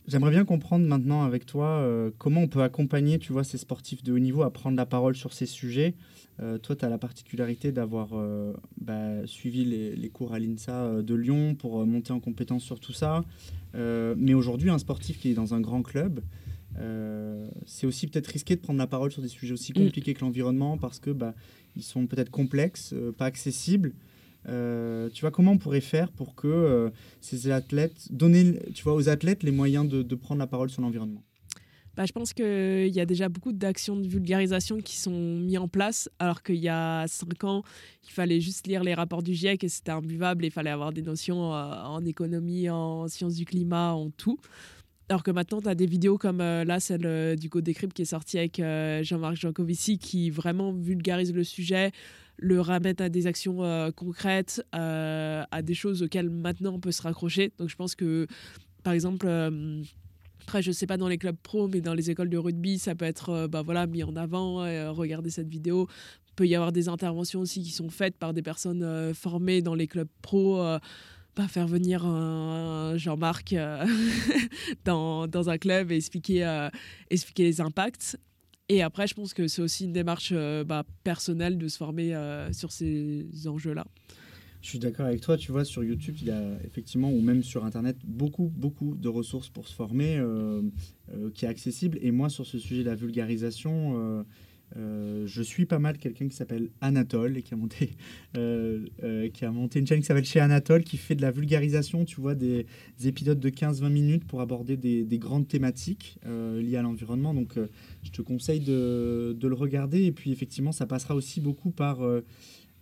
[0.07, 4.03] J'aimerais bien comprendre maintenant avec toi euh, comment on peut accompagner, tu vois, ces sportifs
[4.03, 5.95] de haut niveau à prendre la parole sur ces sujets.
[6.43, 11.15] Euh, toi, tu as la particularité d'avoir euh, bah, suivi les, cours à l'INSA de
[11.15, 13.25] Lyon pour monter en compétence sur tout ça.
[13.75, 16.21] mais aujourd'hui, un sportif qui est dans un grand club,
[17.67, 19.85] c'est aussi peut-être risqué de prendre la parole sur des sujets aussi mm.
[19.85, 21.35] compliqués que l'environnement parce que bah,
[21.77, 23.95] ils sont peut-être complexes, pas accessibles.
[24.49, 26.91] Euh, tu vois, comment on pourrait faire pour que euh,
[27.21, 31.23] ces athlètes, donner tu vois, aux athlètes les moyens de, prendre la parole sur l'environnement?
[31.97, 35.69] Bah, je pense qu'il y a déjà beaucoup d'actions de vulgarisation qui sont mises en
[35.69, 37.63] place, alors qu'il y a cinq ans,
[38.05, 41.03] il fallait juste lire les rapports du GIEC et c'était imbuvable, il fallait avoir des
[41.03, 44.39] notions euh, en économie, en sciences du climat, en tout.
[45.09, 48.07] Alors que maintenant, tu as des vidéos comme là, celle du Code Décrypte qui est
[48.07, 48.57] sortie avec
[49.05, 51.93] Jean-Marc Jancovici, qui vraiment vulgarise le sujet,
[52.37, 56.93] le remettre à des actions euh, concrètes, euh, à des choses auxquelles maintenant on peut
[56.93, 57.53] se raccrocher.
[57.59, 58.27] Donc je pense que,
[58.83, 59.83] par exemple, euh,
[60.43, 62.95] après, je sais pas dans les clubs pro, mais dans les écoles de rugby, ça
[62.95, 64.57] peut être bah, voilà, mis en avant.
[64.93, 65.89] regardez cette vidéo.
[66.29, 69.75] Il peut y avoir des interventions aussi qui sont faites par des personnes formées dans
[69.75, 70.63] les clubs pro.
[71.35, 72.03] pas faire venir
[72.99, 73.55] Jean-Marc
[74.85, 76.69] dans, dans, un club et expliquer,
[77.09, 78.19] expliquer les impacts.
[78.69, 82.15] Et après, je pense que c'est aussi une démarche euh, bah, personnelle de se former
[82.15, 83.87] euh, sur ces enjeux-là.
[84.63, 85.37] Je suis d'accord avec toi.
[85.37, 89.09] Tu vois, sur YouTube, il y a effectivement, ou même sur Internet, beaucoup, beaucoup de
[89.09, 90.63] ressources pour se former euh,
[91.35, 91.99] qui est accessible.
[92.01, 94.25] Et moi, sur ce sujet de la vulgarisation,
[94.77, 97.91] euh, je suis pas mal quelqu'un qui s'appelle Anatole et qui a monté,
[98.37, 101.31] euh, euh, qui a monté une chaîne qui s'appelle Chez Anatole qui fait de la
[101.31, 102.67] vulgarisation, tu vois, des,
[103.05, 107.35] épisodes de 15-20 minutes pour aborder des, grandes thématiques liées à l'environnement.
[107.35, 107.57] Donc,
[108.03, 110.05] je te conseille de, de, le regarder.
[110.05, 112.01] Et puis, effectivement, ça passera aussi beaucoup par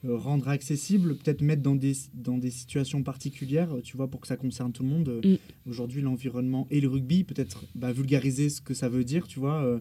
[0.05, 4.36] rendre accessible, peut-être mettre dans des, dans des situations particulières, tu vois, pour que ça
[4.36, 5.20] concerne tout le monde.
[5.24, 5.34] Mm.
[5.68, 9.62] Aujourd'hui, l'environnement et le rugby, peut-être bah, vulgariser ce que ça veut dire, tu vois,
[9.62, 9.78] euh,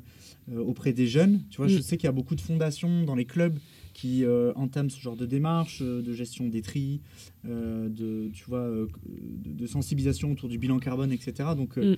[0.51, 1.41] euh, auprès des jeunes.
[1.49, 1.82] Tu vois, je mm.
[1.82, 3.57] sais qu'il y a beaucoup de fondations dans les clubs
[3.93, 4.24] qui
[4.55, 7.01] entament ce genre de démarche, de gestion des tris,
[7.43, 8.67] de, tu vois,
[9.05, 11.49] de, sensibilisation autour du bilan carbone, etc.
[11.57, 11.95] Donc, mm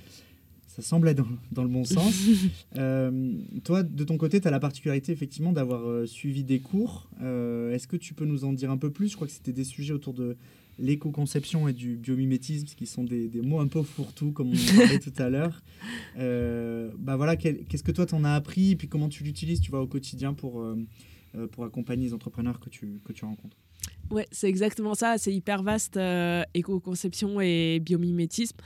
[0.75, 2.13] ça semble être dans, le bon sens.
[2.75, 7.07] Euh, toi, de ton côté, tu as la particularité effectivement d'avoir euh, suivi des cours.
[7.21, 9.09] Euh, est-ce que tu peux nous en dire un peu plus?
[9.09, 10.35] Je crois que c'était des sujets autour de
[10.79, 14.77] l'éco-conception et du biomimétisme, qui sont des, des mots un peu fourre-tout, comme on en
[14.77, 15.61] parlait tout à l'heure.
[16.17, 18.71] bah voilà, qu'est-ce que toi, tu en as appris?
[18.71, 20.65] Et puis comment tu l'utilises tu vois, au quotidien pour,
[21.51, 23.57] pour accompagner les entrepreneurs que tu, que tu rencontres?
[24.11, 25.17] Ouais, c'est exactement ça.
[25.17, 28.57] C'est hyper vaste, euh, éco-conception et biomimétisme.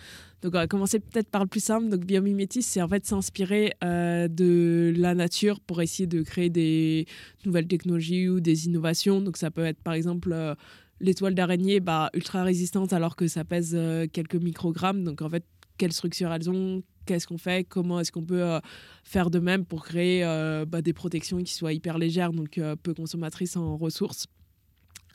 [0.41, 1.89] Donc, on va commencer peut-être par le plus simple.
[1.89, 7.05] Donc, biomimétisme, c'est en fait s'inspirer euh, de la nature pour essayer de créer des
[7.45, 9.21] nouvelles technologies ou des innovations.
[9.21, 10.53] Donc, ça peut être par exemple euh,
[10.99, 13.77] l'étoile d'araignée bah, ultra résistante alors que ça pèse
[14.11, 15.03] quelques microgrammes.
[15.03, 15.45] Donc, en fait,
[15.77, 18.59] quelle structure elles ont Qu'est-ce qu'on fait Comment est-ce qu'on peut
[19.05, 20.23] faire de même pour créer
[20.67, 24.27] bah, des protections qui soient hyper légères, donc peu consommatrices en ressources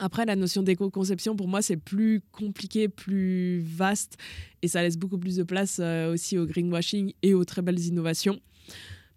[0.02, 4.16] après, la notion d'éco-conception, pour moi, c'est plus compliqué, plus vaste,
[4.60, 7.78] et ça laisse beaucoup plus de place euh, aussi au greenwashing et aux très belles
[7.78, 8.40] innovations.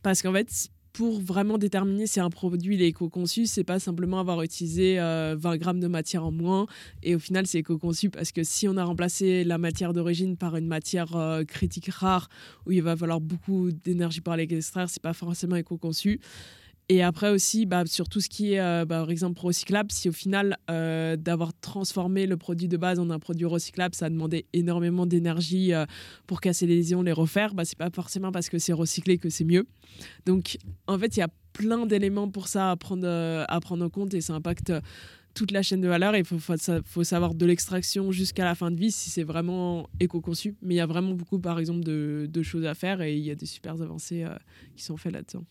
[0.03, 4.43] Parce qu'en fait, pour vraiment déterminer si un produit est éco-conçu, c'est pas simplement avoir
[4.43, 6.67] utilisé 20 euh, grammes de matière en moins,
[7.01, 10.55] et au final, c'est éco-conçu, parce que si on a remplacé la matière d'origine par
[10.55, 12.29] une matière euh, critique rare,
[12.67, 16.19] où il va falloir beaucoup d'énergie pour l'extraire, c'est pas forcément éco-conçu.
[16.87, 20.07] Et après aussi, bah, sur tout ce qui est, euh, bah, par exemple, recyclable, si
[20.07, 24.09] au final, euh, d'avoir transformé le produit de base en un produit recyclable, ça a
[24.09, 25.85] demandé énormément d'énergie euh,
[26.27, 29.29] pour casser les lésions, les refaire, bah, c'est pas forcément parce que c'est recyclé que
[29.29, 29.65] c'est mieux.
[30.27, 34.21] Donc, en fait, il y a plein d'éléments pour ça à prendre, en compte et
[34.21, 34.71] ça impacte
[35.33, 36.15] toute la chaîne de valeur.
[36.15, 40.55] Il faut, faut, savoir de l'extraction jusqu'à la fin de vie si c'est vraiment éco-conçu.
[40.61, 43.23] Mais il y a vraiment beaucoup, par exemple, de, de, choses à faire et il
[43.23, 44.25] y a des super avancées
[44.75, 45.45] qui sont faites là-dedans.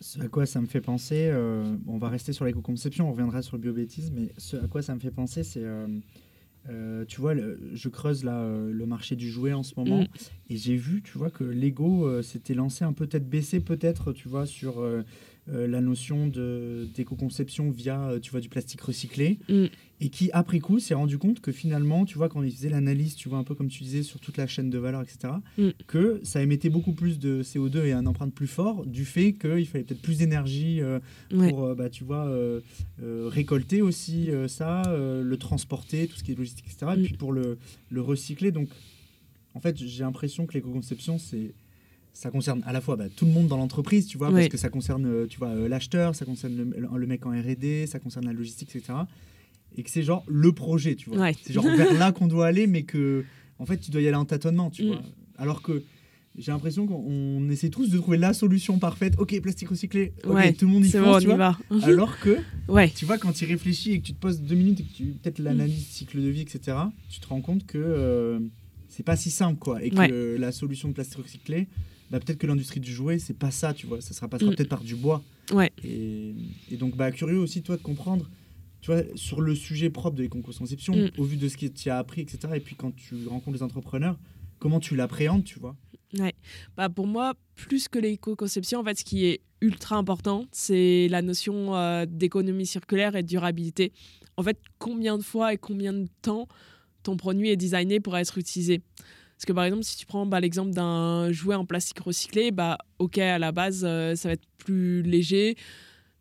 [0.00, 3.42] Ce à quoi ça me fait penser, euh, on va rester sur l'éco-conception, on reviendra
[3.42, 5.86] sur le biobétisme, mais ce à quoi ça me fait penser, c'est, euh,
[6.68, 10.08] euh, tu vois, je creuse là le marché du jouet en ce moment, mm.
[10.50, 14.28] et j'ai vu, tu vois, que Lego s'était lancé un peu tête baissée, peut-être, tu
[14.28, 14.84] vois, sur
[15.50, 19.38] la notion d'éco-conception via, tu vois, du plastique recyclé.
[19.48, 19.66] Mm
[20.00, 23.16] et qui, après coup, s'est rendu compte que finalement, tu vois, quand il faisait l'analyse,
[23.16, 25.70] tu vois, un peu comme tu disais, sur toute la chaîne de valeur, etc., mm.
[25.86, 29.66] que ça émettait beaucoup plus de CO2 et un empreinte plus fort du fait qu'il
[29.66, 32.60] fallait peut-être plus d'énergie euh, pour, euh, bah, tu vois, euh,
[33.00, 37.04] récolter aussi ça, le transporter, tout ce qui est logistique, etc., et mm.
[37.04, 37.58] puis pour le,
[37.90, 38.52] le recycler.
[38.52, 38.68] Donc,
[39.54, 41.52] en fait, j'ai l'impression que l'éco-conception, c'est
[42.18, 44.56] ça concerne à la fois bah, tout le monde dans l'entreprise, tu vois, parce que
[44.56, 48.32] ça concerne, tu vois, l'acheteur, ça concerne le, le, mec en R&D, ça concerne la
[48.32, 48.94] logistique, etc
[49.76, 51.30] et que c'est genre le projet, tu vois.
[51.42, 53.24] C'est genre vers là qu'on doit aller, mais que
[53.58, 54.88] en fait tu dois y aller en tâtonnement, tu mm.
[54.88, 55.02] vois.
[55.36, 55.84] Alors que
[56.36, 59.14] j'ai l'impression qu'on essaie tous de trouver la solution parfaite.
[59.18, 61.36] Ok, plastique recyclé, ok, Ouais, tout le monde y fonce, bon, on tu y vois.
[61.36, 61.58] va.
[61.82, 62.38] Alors que,
[62.68, 62.90] Ouais.
[62.90, 65.04] tu vois, quand tu réfléchis et que tu te poses deux minutes et que tu
[65.20, 65.44] peut-être Mm.
[65.44, 66.76] l'analyse cycle de vie, etc.,
[67.08, 68.38] tu te rends compte que euh,
[68.88, 69.82] c'est pas si simple, quoi.
[69.82, 70.08] Et que Ouais.
[70.12, 71.66] euh, la solution de plastique recyclé,
[72.10, 74.00] bah, peut-être que l'industrie du jouet, c'est pas ça, tu vois.
[74.00, 74.54] Ça sera passera Mm.
[74.54, 75.22] peut-être par du bois.
[75.52, 75.70] Ouais.
[75.84, 76.34] Et,
[76.70, 78.28] et donc, bah, curieux aussi, toi, de comprendre,
[78.80, 81.10] tu vois, sur le sujet propre de l'éco-conception, Mm.
[81.18, 82.38] au vu de ce que tu as appris, etc.
[82.56, 84.18] Et puis quand tu rencontres les entrepreneurs,
[84.58, 85.76] comment tu l'appréhendes, tu vois?
[86.76, 91.20] Bah, pour moi, plus que l'éco-conception, en fait, ce qui est ultra important, c'est la
[91.20, 93.92] notion euh, d'économie circulaire et de durabilité.
[94.38, 96.46] En fait, combien de fois et combien de temps
[97.02, 98.80] ton produit est designé pour être utilisé?
[99.38, 102.76] Parce que par exemple, si tu prends bah, l'exemple d'un jouet en plastique recyclé, bah,
[102.98, 105.54] ok, à la base, euh, ça va être plus léger.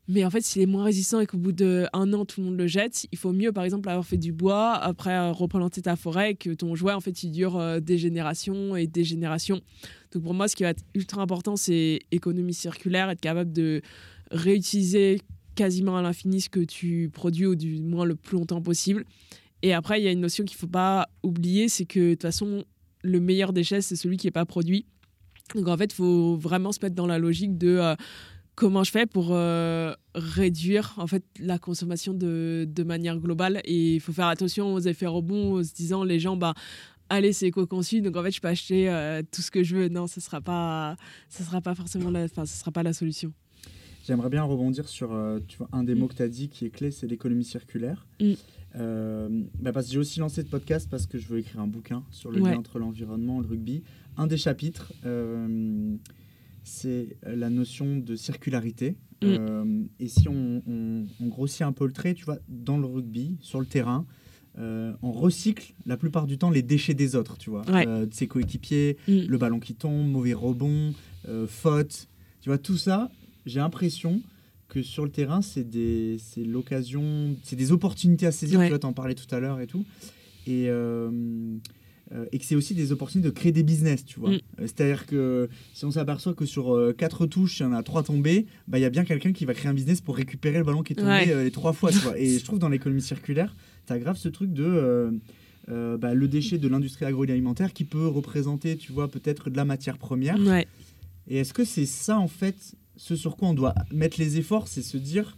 [0.08, 2.58] Mais en fait, s'il est moins résistant et qu'au bout d'un an, tout le monde
[2.60, 5.96] le jette, il faut mieux, par exemple, avoir fait du bois, après euh, replanter ta
[5.96, 9.62] forêt, que ton jouet, en fait, il dure euh, des générations et des générations.
[10.12, 13.82] Donc pour moi, ce qui va être ultra important, c'est économie circulaire, être capable de
[14.30, 15.22] réutiliser
[15.56, 19.06] quasiment à l'infini ce que tu produis, ou du moins le plus longtemps possible.
[19.64, 22.14] Et après, il y a une notion qu'il ne faut pas oublier, c'est que de
[22.14, 22.64] toute façon,
[23.04, 24.86] le meilleur déchet, c'est celui qui n'est pas produit.
[25.56, 27.96] Donc en fait, il faut vraiment se mettre dans la logique de euh,
[28.56, 33.62] comment je fais pour euh, réduire en fait la consommation de, de manière globale.
[33.64, 36.54] Et il faut faire attention aux effets rebonds, en se disant les gens, bah,
[37.10, 39.88] allez, c'est éco-conçu, donc en fait, je peux acheter euh, tout ce que je veux.
[39.90, 40.98] Non, ce ne sera, pas,
[41.30, 43.32] sera pas forcément la, ce sera pas la solution.
[44.06, 45.10] J'aimerais bien rebondir sur
[45.48, 46.00] tu vois, un des Mm.
[46.00, 48.06] mots que tu as dit qui est clé, c'est l'économie circulaire.
[48.22, 48.34] Mm.
[48.78, 51.68] Euh, bah parce que j'ai aussi lancé ce podcast parce que je veux écrire un
[51.68, 52.52] bouquin sur le Ouais.
[52.52, 53.84] lien entre l'environnement et le rugby.
[54.18, 55.96] Un des chapitres, euh,
[56.64, 58.92] c'est la notion de circularité.
[59.22, 59.26] Mm.
[59.26, 62.86] Euh, et si on, on- on grossit un peu le trait, tu vois, dans le
[62.86, 64.06] rugby, sur le terrain,
[64.60, 67.86] on recycle la plupart du temps les déchets des autres, tu vois, Ouais.
[67.86, 69.28] De ses coéquipiers, Mm.
[69.28, 70.94] le ballon qui tombe, mauvais rebond,
[71.48, 72.08] faute.
[72.42, 73.12] Tu vois, tout ça,
[73.46, 74.20] j'ai l'impression
[74.68, 78.60] que sur le terrain, c'est des, c'est l'occasion, c'est des opportunités à saisir.
[78.60, 78.66] Ouais.
[78.66, 79.86] Tu vois, t'en parlais tout à l'heure et tout.
[80.46, 81.10] Et, euh,
[82.14, 84.30] euh, et que c'est aussi des opportunités de créer des business, tu vois.
[84.32, 84.34] Mm.
[84.34, 87.84] Euh, C'est-à-dire que si on s'aperçoit que sur euh, quatre touches, il y en a
[87.84, 90.58] trois tombées, bah, il y a bien quelqu'un qui va créer un business pour récupérer
[90.60, 91.44] le ballon qui est tombé Ouais.
[91.44, 92.18] les trois fois, tu vois.
[92.18, 93.56] Et je trouve dans l'économie circulaire,
[93.86, 95.20] tu as grave ce truc de...
[95.68, 99.98] bah, le déchet de l'industrie agroalimentaire qui peut représenter, tu vois, peut-être de la matière
[99.98, 100.40] première.
[100.40, 100.66] Ouais.
[101.28, 104.68] Et est-ce que c'est ça, en fait, ce sur quoi on doit mettre les efforts,
[104.68, 105.38] c'est se dire,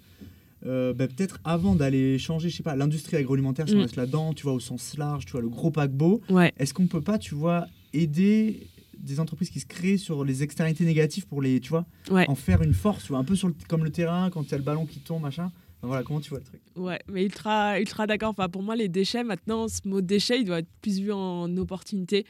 [0.66, 3.82] euh, bah, peut-être avant d'aller changer, je sais pas, l'industrie agroalimentaire, si on Mm.
[3.82, 6.52] reste là-dedans, tu vois, au sens large, tu vois, le gros paquebot, Ouais.
[6.58, 10.84] est-ce qu'on peut pas, tu vois, aider des entreprises qui se créent sur les externalités
[10.84, 12.26] négatives pour les, tu vois, Ouais.
[12.28, 14.52] en faire une force, tu vois, un peu sur le- comme le terrain, quand il
[14.52, 15.52] y a le ballon qui tombe, machin.
[15.82, 16.60] Enfin, voilà, comment tu vois le truc?
[16.76, 18.32] Ouais, mais ultra, ultra d'accord.
[18.32, 21.56] Enfin, pour moi, les déchets, maintenant, ce mot déchet, il doit être plus vu en
[21.56, 22.26] opportunité.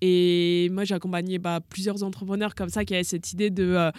[0.00, 3.64] Et moi, j'ai accompagné bah, plusieurs entrepreneurs comme ça qui avaient cette idée de.
[3.64, 3.90] euh,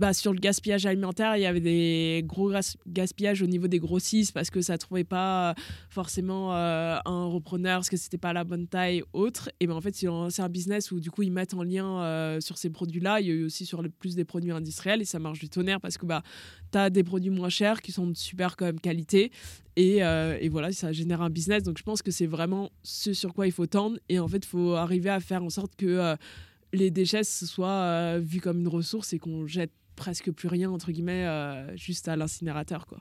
[0.00, 3.78] bah, sur le gaspillage alimentaire, il y avait des gros gas- gaspillages au niveau des
[3.78, 5.54] grossistes parce que ça ne trouvait pas euh,
[5.90, 9.50] forcément euh, un repreneur, parce que c'était pas la bonne taille, autre.
[9.60, 12.40] Et ben en fait, lancé un business où du coup, ils mettent en lien euh,
[12.40, 13.20] sur ces produits-là.
[13.20, 15.50] Il y a eu aussi sur le plus des produits industriels et ça marche du
[15.50, 16.22] tonnerre parce que bah,
[16.72, 19.30] tu as des produits moins chers qui sont de super quand qualité.
[19.76, 21.62] Et, et voilà, ça génère un business.
[21.62, 23.98] Donc je pense que c'est vraiment ce sur quoi il faut tendre.
[24.08, 26.16] Et en fait, il faut arriver à faire en sorte que
[26.72, 30.70] les déchets ce soit euh, vu comme une ressource et qu'on jette presque plus rien,
[30.70, 32.86] entre guillemets, euh, juste à l'incinérateur.
[32.86, 33.00] quoi.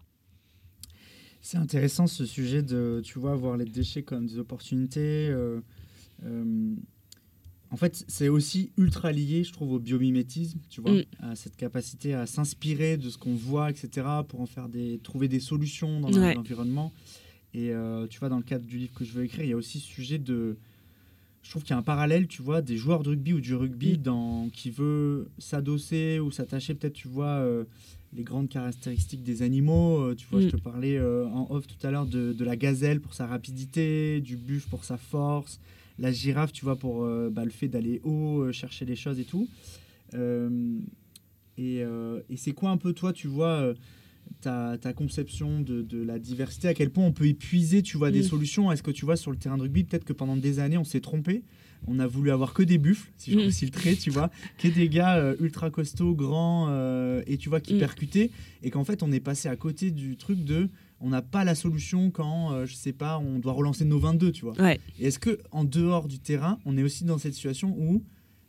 [1.42, 5.30] C'est intéressant ce sujet de, tu vois, voir les déchets comme des opportunités.
[5.30, 5.62] euh,
[6.26, 6.76] euh,
[7.72, 11.04] en fait, c'est aussi ultra lié, je trouve, au biomimétisme, tu vois, Mm.
[11.20, 15.28] à cette capacité à s'inspirer de ce qu'on voit, etc., pour en faire des, trouver
[15.28, 16.34] des solutions dans Ouais.
[16.34, 16.92] l'environnement.
[17.54, 17.72] Et
[18.10, 19.80] tu vois, dans le cadre du livre que je veux écrire, il y a aussi
[19.80, 20.58] ce sujet de.
[21.44, 23.56] Je trouve qu'il y a un parallèle, tu vois, des joueurs de rugby ou du
[23.56, 24.02] rugby Mm.
[24.04, 27.64] dans, qui veut s'adosser ou s'attacher, peut-être, tu vois, euh,
[28.16, 30.00] les grandes caractéristiques des animaux.
[30.02, 30.52] euh, tu vois, je Mm.
[30.52, 34.20] te parlais euh, en off tout à l'heure de, de la gazelle pour sa rapidité,
[34.22, 35.60] du buffle pour sa force,
[35.98, 39.48] la girafe, tu vois, pour bah, le fait d'aller haut, chercher les choses et tout.
[41.58, 41.80] Et
[42.30, 43.74] et c'est quoi un peu, toi, tu vois,
[44.42, 48.12] ta, ta conception de, de la diversité À quel point on peut épuiser, tu vois,
[48.12, 50.60] des solutions Est-ce que tu vois, sur le terrain de rugby, peut-être que pendant des
[50.60, 51.44] années, on s'est trompé
[51.88, 53.42] on a voulu avoir que des buffles, si je Mm.
[53.44, 57.48] grossis le trait, tu vois, que des gars euh, ultra costauds, grands, euh, et tu
[57.48, 57.80] vois, qui Mm.
[57.80, 58.32] percutaient,
[58.64, 60.68] et qu'en fait, on est passé à côté du truc de,
[61.00, 64.34] on n'a pas la solution quand, euh, je sais pas, on doit relancer nos 22,
[64.34, 64.60] tu vois.
[64.62, 68.04] Ouais, est-ce que en dehors du terrain, on est aussi dans cette situation où,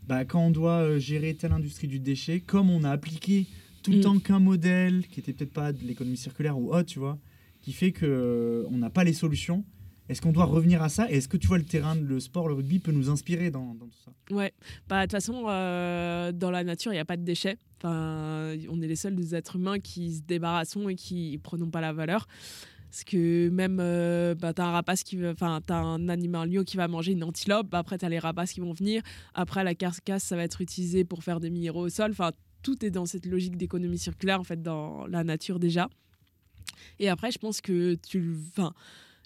[0.09, 3.47] bah, quand on doit gérer telle industrie du déchet, comme on a appliqué
[3.83, 4.03] tout le Mm.
[4.03, 7.19] temps qu'un modèle qui était peut-être pas de l'économie circulaire ou autre, tu vois,
[7.61, 9.65] qui fait que euh, on n'a pas les solutions.
[10.09, 11.09] Est-ce qu'on doit revenir à ça?
[11.09, 13.75] Et est-ce que tu vois le terrain, le sport, le rugby peut nous inspirer dans,
[13.77, 14.11] tout ça?
[14.35, 14.53] Ouais,
[14.89, 17.57] bah, de toute façon, euh, dans la nature, il n'y a pas de déchets.
[17.77, 21.81] Enfin, on est les seuls des êtres humains qui se débarrassons et qui prenons pas
[21.81, 22.27] la valeur.
[22.91, 26.65] Parce que même, euh, bah, tu as un rapace qui enfin, as un animal lion
[26.65, 29.03] qui va manger une antilope, bah, après tu as les rapaces qui vont venir,
[29.35, 32.11] après la carcasse, ça va être utilisé pour faire des minéraux au sol.
[32.11, 35.89] Enfin, tout est dans cette logique d'économie circulaire, en fait, dans la nature déjà.
[36.99, 38.35] Et après, je pense que tu.
[38.49, 38.73] Enfin,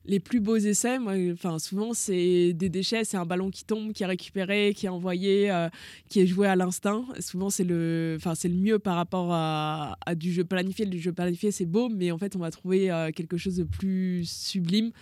[0.06, 3.92] les plus beaux essais, moi, enfin, souvent, c'est des déchets, c'est un ballon qui tombe,
[3.92, 5.68] qui est récupéré, qui est envoyé, euh,
[6.08, 7.06] qui est joué à l'instinct.
[7.20, 10.84] Souvent, c'est le, enfin, le mieux par rapport à, du jeu planifié.
[10.84, 13.64] Le jeu planifié, c'est beau, mais en fait, on va trouver euh, quelque chose de
[13.64, 14.92] plus sublime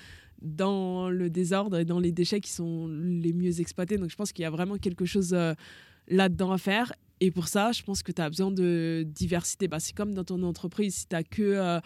[0.41, 3.99] dans le désordre et dans les déchets qui sont les mieux exploités.
[3.99, 5.55] Donc, je pense qu'il y a vraiment quelque chose euh,
[6.07, 6.93] là-dedans à faire.
[7.25, 9.69] Et pour ça, je pense que tu as besoin de diversité.
[9.69, 11.81] Bah, c'est comme dans ton entreprise, si tu n'as que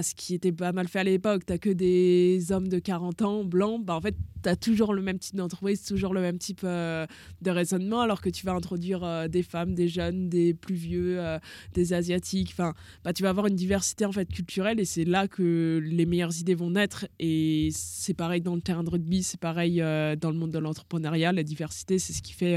[0.00, 3.44] ce qui était pas mal fait à l'époque, tu que des hommes de 40 ans
[3.44, 6.60] blancs, bah en fait, tu as toujours le même type d'entreprise, toujours le même type
[6.64, 7.06] euh,
[7.42, 11.20] de raisonnement, alors que tu vas introduire euh, des femmes, des jeunes, des plus vieux,
[11.20, 11.38] euh,
[11.74, 12.72] des asiatiques, enfin,
[13.04, 16.38] bah, tu vas avoir une diversité en fait culturelle et c'est là que les meilleures
[16.38, 17.06] idées vont naître.
[17.18, 21.32] Et c'est pareil dans le terrain de rugby, c'est pareil dans le monde de l'entrepreneuriat,
[21.32, 22.56] la diversité, c'est ce qui fait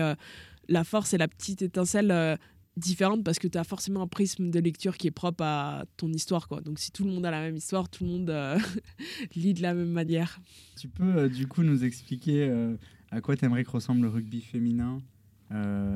[0.70, 2.38] la force et la petite étincelle
[2.78, 6.12] différente parce que tu as forcément un prisme de lecture qui est propre à ton
[6.12, 6.48] histoire.
[6.48, 6.62] Quoi.
[6.62, 8.60] Donc si tout le monde a la même histoire, tout le monde euh,
[9.36, 10.40] lit de la même manière.
[10.78, 12.76] Tu peux euh, du coup nous expliquer euh,
[13.12, 15.02] à quoi tu aimerais que ressemble le rugby féminin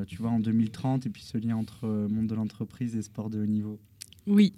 [0.08, 3.42] tu vois, en 2030 et puis ce lien entre monde de l'entreprise et sport de
[3.42, 3.78] haut niveau?
[4.26, 4.54] Oui.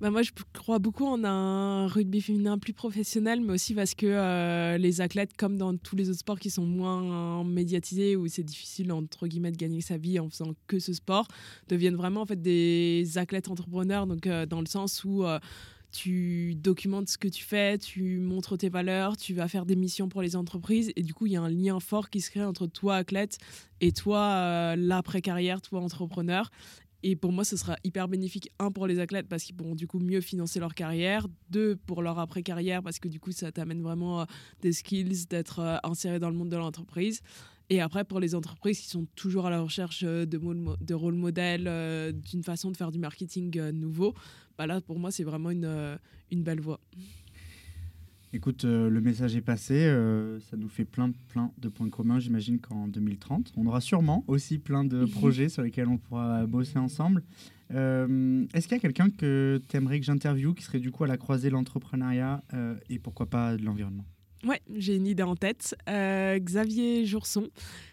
[0.00, 4.06] Bah moi, je crois beaucoup en un rugby féminin plus professionnel, mais aussi parce que
[4.06, 8.42] euh, les athlètes, comme dans tous les autres sports qui sont moins médiatisés, où c'est
[8.42, 11.28] difficile, entre guillemets, de gagner sa vie en faisant que ce sport,
[11.68, 15.24] deviennent vraiment en fait, des athlètes entrepreneurs, donc euh, dans le sens où...
[15.24, 15.38] Euh,
[15.92, 20.08] tu documentes ce que tu fais, tu montres tes valeurs, tu vas faire des missions
[20.08, 22.44] pour les entreprises et du coup il y a un lien fort qui se crée
[22.44, 23.38] entre toi athlète
[23.80, 26.48] et toi l'après-carrière, toi entrepreneur
[27.02, 29.86] et pour moi, ce sera hyper bénéfique, un, pour les athlètes, parce qu'ils pourront du
[29.86, 33.82] coup mieux financer leur carrière, deux, pour leur après-carrière, parce que du coup, ça t'amène
[33.82, 34.24] vraiment euh,
[34.60, 37.22] des skills, d'être euh, inséré dans le monde de l'entreprise.
[37.70, 40.38] Et après, pour les entreprises qui sont toujours à la recherche euh, de,
[40.84, 44.14] de rôle modèle, d'une façon de faire du marketing nouveau,
[44.58, 45.98] bah là, pour moi, c'est vraiment une,
[46.30, 46.80] une belle voie.
[48.32, 49.74] Écoute, euh, le message est passé.
[49.74, 52.20] Euh, ça nous fait plein, plein de points communs.
[52.20, 56.78] J'imagine qu'en 2030, on aura sûrement aussi plein de projets sur lesquels on pourra bosser
[56.78, 57.24] ensemble.
[57.72, 61.02] Euh, est-ce qu'il y a quelqu'un que tu aimerais que j'interviewe qui serait du coup
[61.02, 62.42] à la croisée de l'entrepreneuriat
[62.88, 64.04] et pourquoi pas de l'environnement?
[64.42, 65.76] Ouais, j'ai une idée en tête.
[65.88, 67.48] Euh, Xavier Jourson,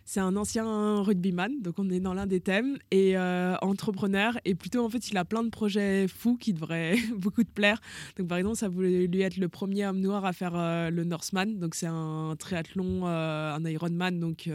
[0.05, 4.39] c'est un ancien rugbyman, donc on est dans l'un des thèmes, et euh, entrepreneur.
[4.45, 7.81] Et plutôt, en fait, il a plein de projets fous qui devraient beaucoup te plaire.
[8.17, 11.03] Donc, par exemple, ça voulait lui être le premier homme noir à faire euh, le
[11.03, 11.59] Norseman.
[11.59, 14.49] Donc, c'est un triathlon, un Ironman, donc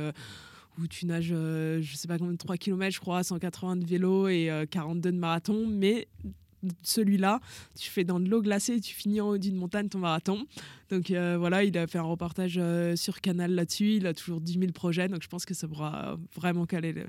[0.78, 4.51] où tu nages, je sais pas combien, 3 km, je crois, 180 de vélo et
[4.70, 5.66] 42 de marathon.
[5.68, 6.09] Mais
[6.83, 7.41] celui-là,
[7.79, 10.47] tu fais dans de l'eau glacée tu finis en haut d'une montagne ton marathon.
[10.91, 13.95] Donc euh, voilà, il a fait un reportage euh, sur Canal là-dessus.
[13.95, 16.93] Il a toujours 10 000 projets, donc je pense que ça pourra vraiment caler.
[16.93, 17.07] Le...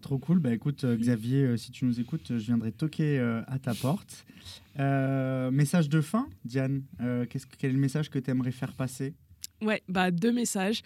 [0.00, 0.38] Trop cool.
[0.40, 4.24] Bah écoute, euh, Xavier, si tu nous écoutes, je viendrai toquer à ta porte.
[4.78, 6.82] message de fin, Diane.
[7.30, 9.14] quest quel est le message que tu aimerais faire passer?
[9.60, 10.82] Ouais, bah deux messages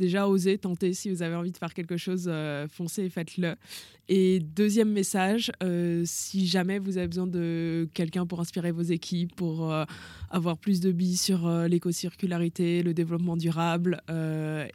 [0.00, 0.94] déjà osez, tentez.
[0.94, 3.54] Si vous avez envie de faire quelque chose, euh, foncez et faites-le.
[4.08, 9.36] Et deuxième message, euh, si jamais vous avez besoin de quelqu'un pour inspirer vos équipes,
[9.36, 9.84] pour euh,
[10.30, 14.00] avoir plus de billes sur l'éco-circularité, le développement durable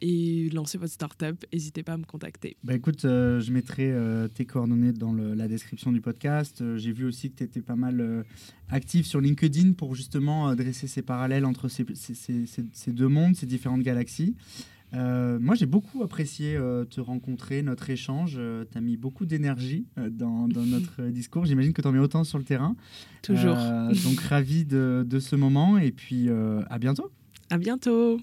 [0.00, 2.56] et lancer votre startup, n'hésitez pas à me contacter.
[2.64, 3.92] Bah écoute, je mettrai
[4.34, 6.62] tes coordonnées dans la description du podcast.
[6.76, 8.24] J'ai vu aussi que tu étais pas mal
[8.70, 14.34] actif sur LinkedIn pour justement dresser ces parallèles entre ces deux mondes, ces différentes galaxies.
[14.94, 18.36] Euh, moi, j'ai beaucoup apprécié euh, te rencontrer, notre échange.
[18.38, 21.44] Euh, tu as mis beaucoup d'énergie dans, notre discours.
[21.44, 22.76] J'imagine que tu en mets autant sur le terrain.
[23.22, 23.56] Toujours.
[24.04, 26.28] donc, ravi de, de, ce moment et puis
[26.70, 27.10] à bientôt.
[27.50, 28.18] À bientôt.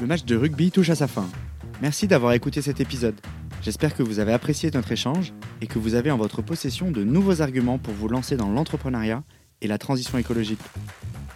[0.00, 1.28] Le match de rugby touche à sa fin.
[1.80, 3.14] Merci d'avoir écouté cet épisode.
[3.62, 7.04] J'espère que vous avez apprécié notre échange et que vous avez en votre possession de
[7.04, 9.22] nouveaux arguments pour vous lancer dans l'entrepreneuriat
[9.60, 10.58] et la transition écologique.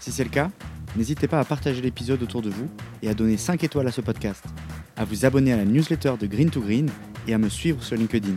[0.01, 0.51] Si c'est le cas,
[0.97, 2.68] n'hésitez pas à partager l'épisode autour de vous
[3.01, 4.45] et à donner 5 étoiles à ce podcast,
[4.97, 6.91] à vous abonner à la newsletter de Green to Green
[7.29, 8.35] et à me suivre sur LinkedIn.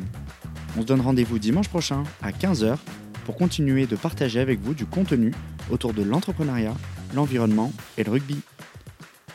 [0.77, 2.77] On se donne rendez-vous dimanche prochain à 15h
[3.25, 5.33] pour continuer de partager avec vous du contenu
[5.71, 6.75] autour de l'entrepreneuriat,
[7.15, 8.37] l'environnement et le rugby.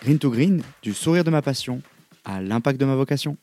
[0.01, 1.83] Green to Green, du sourire de ma passion
[2.25, 3.37] à l'impact de ma vocation.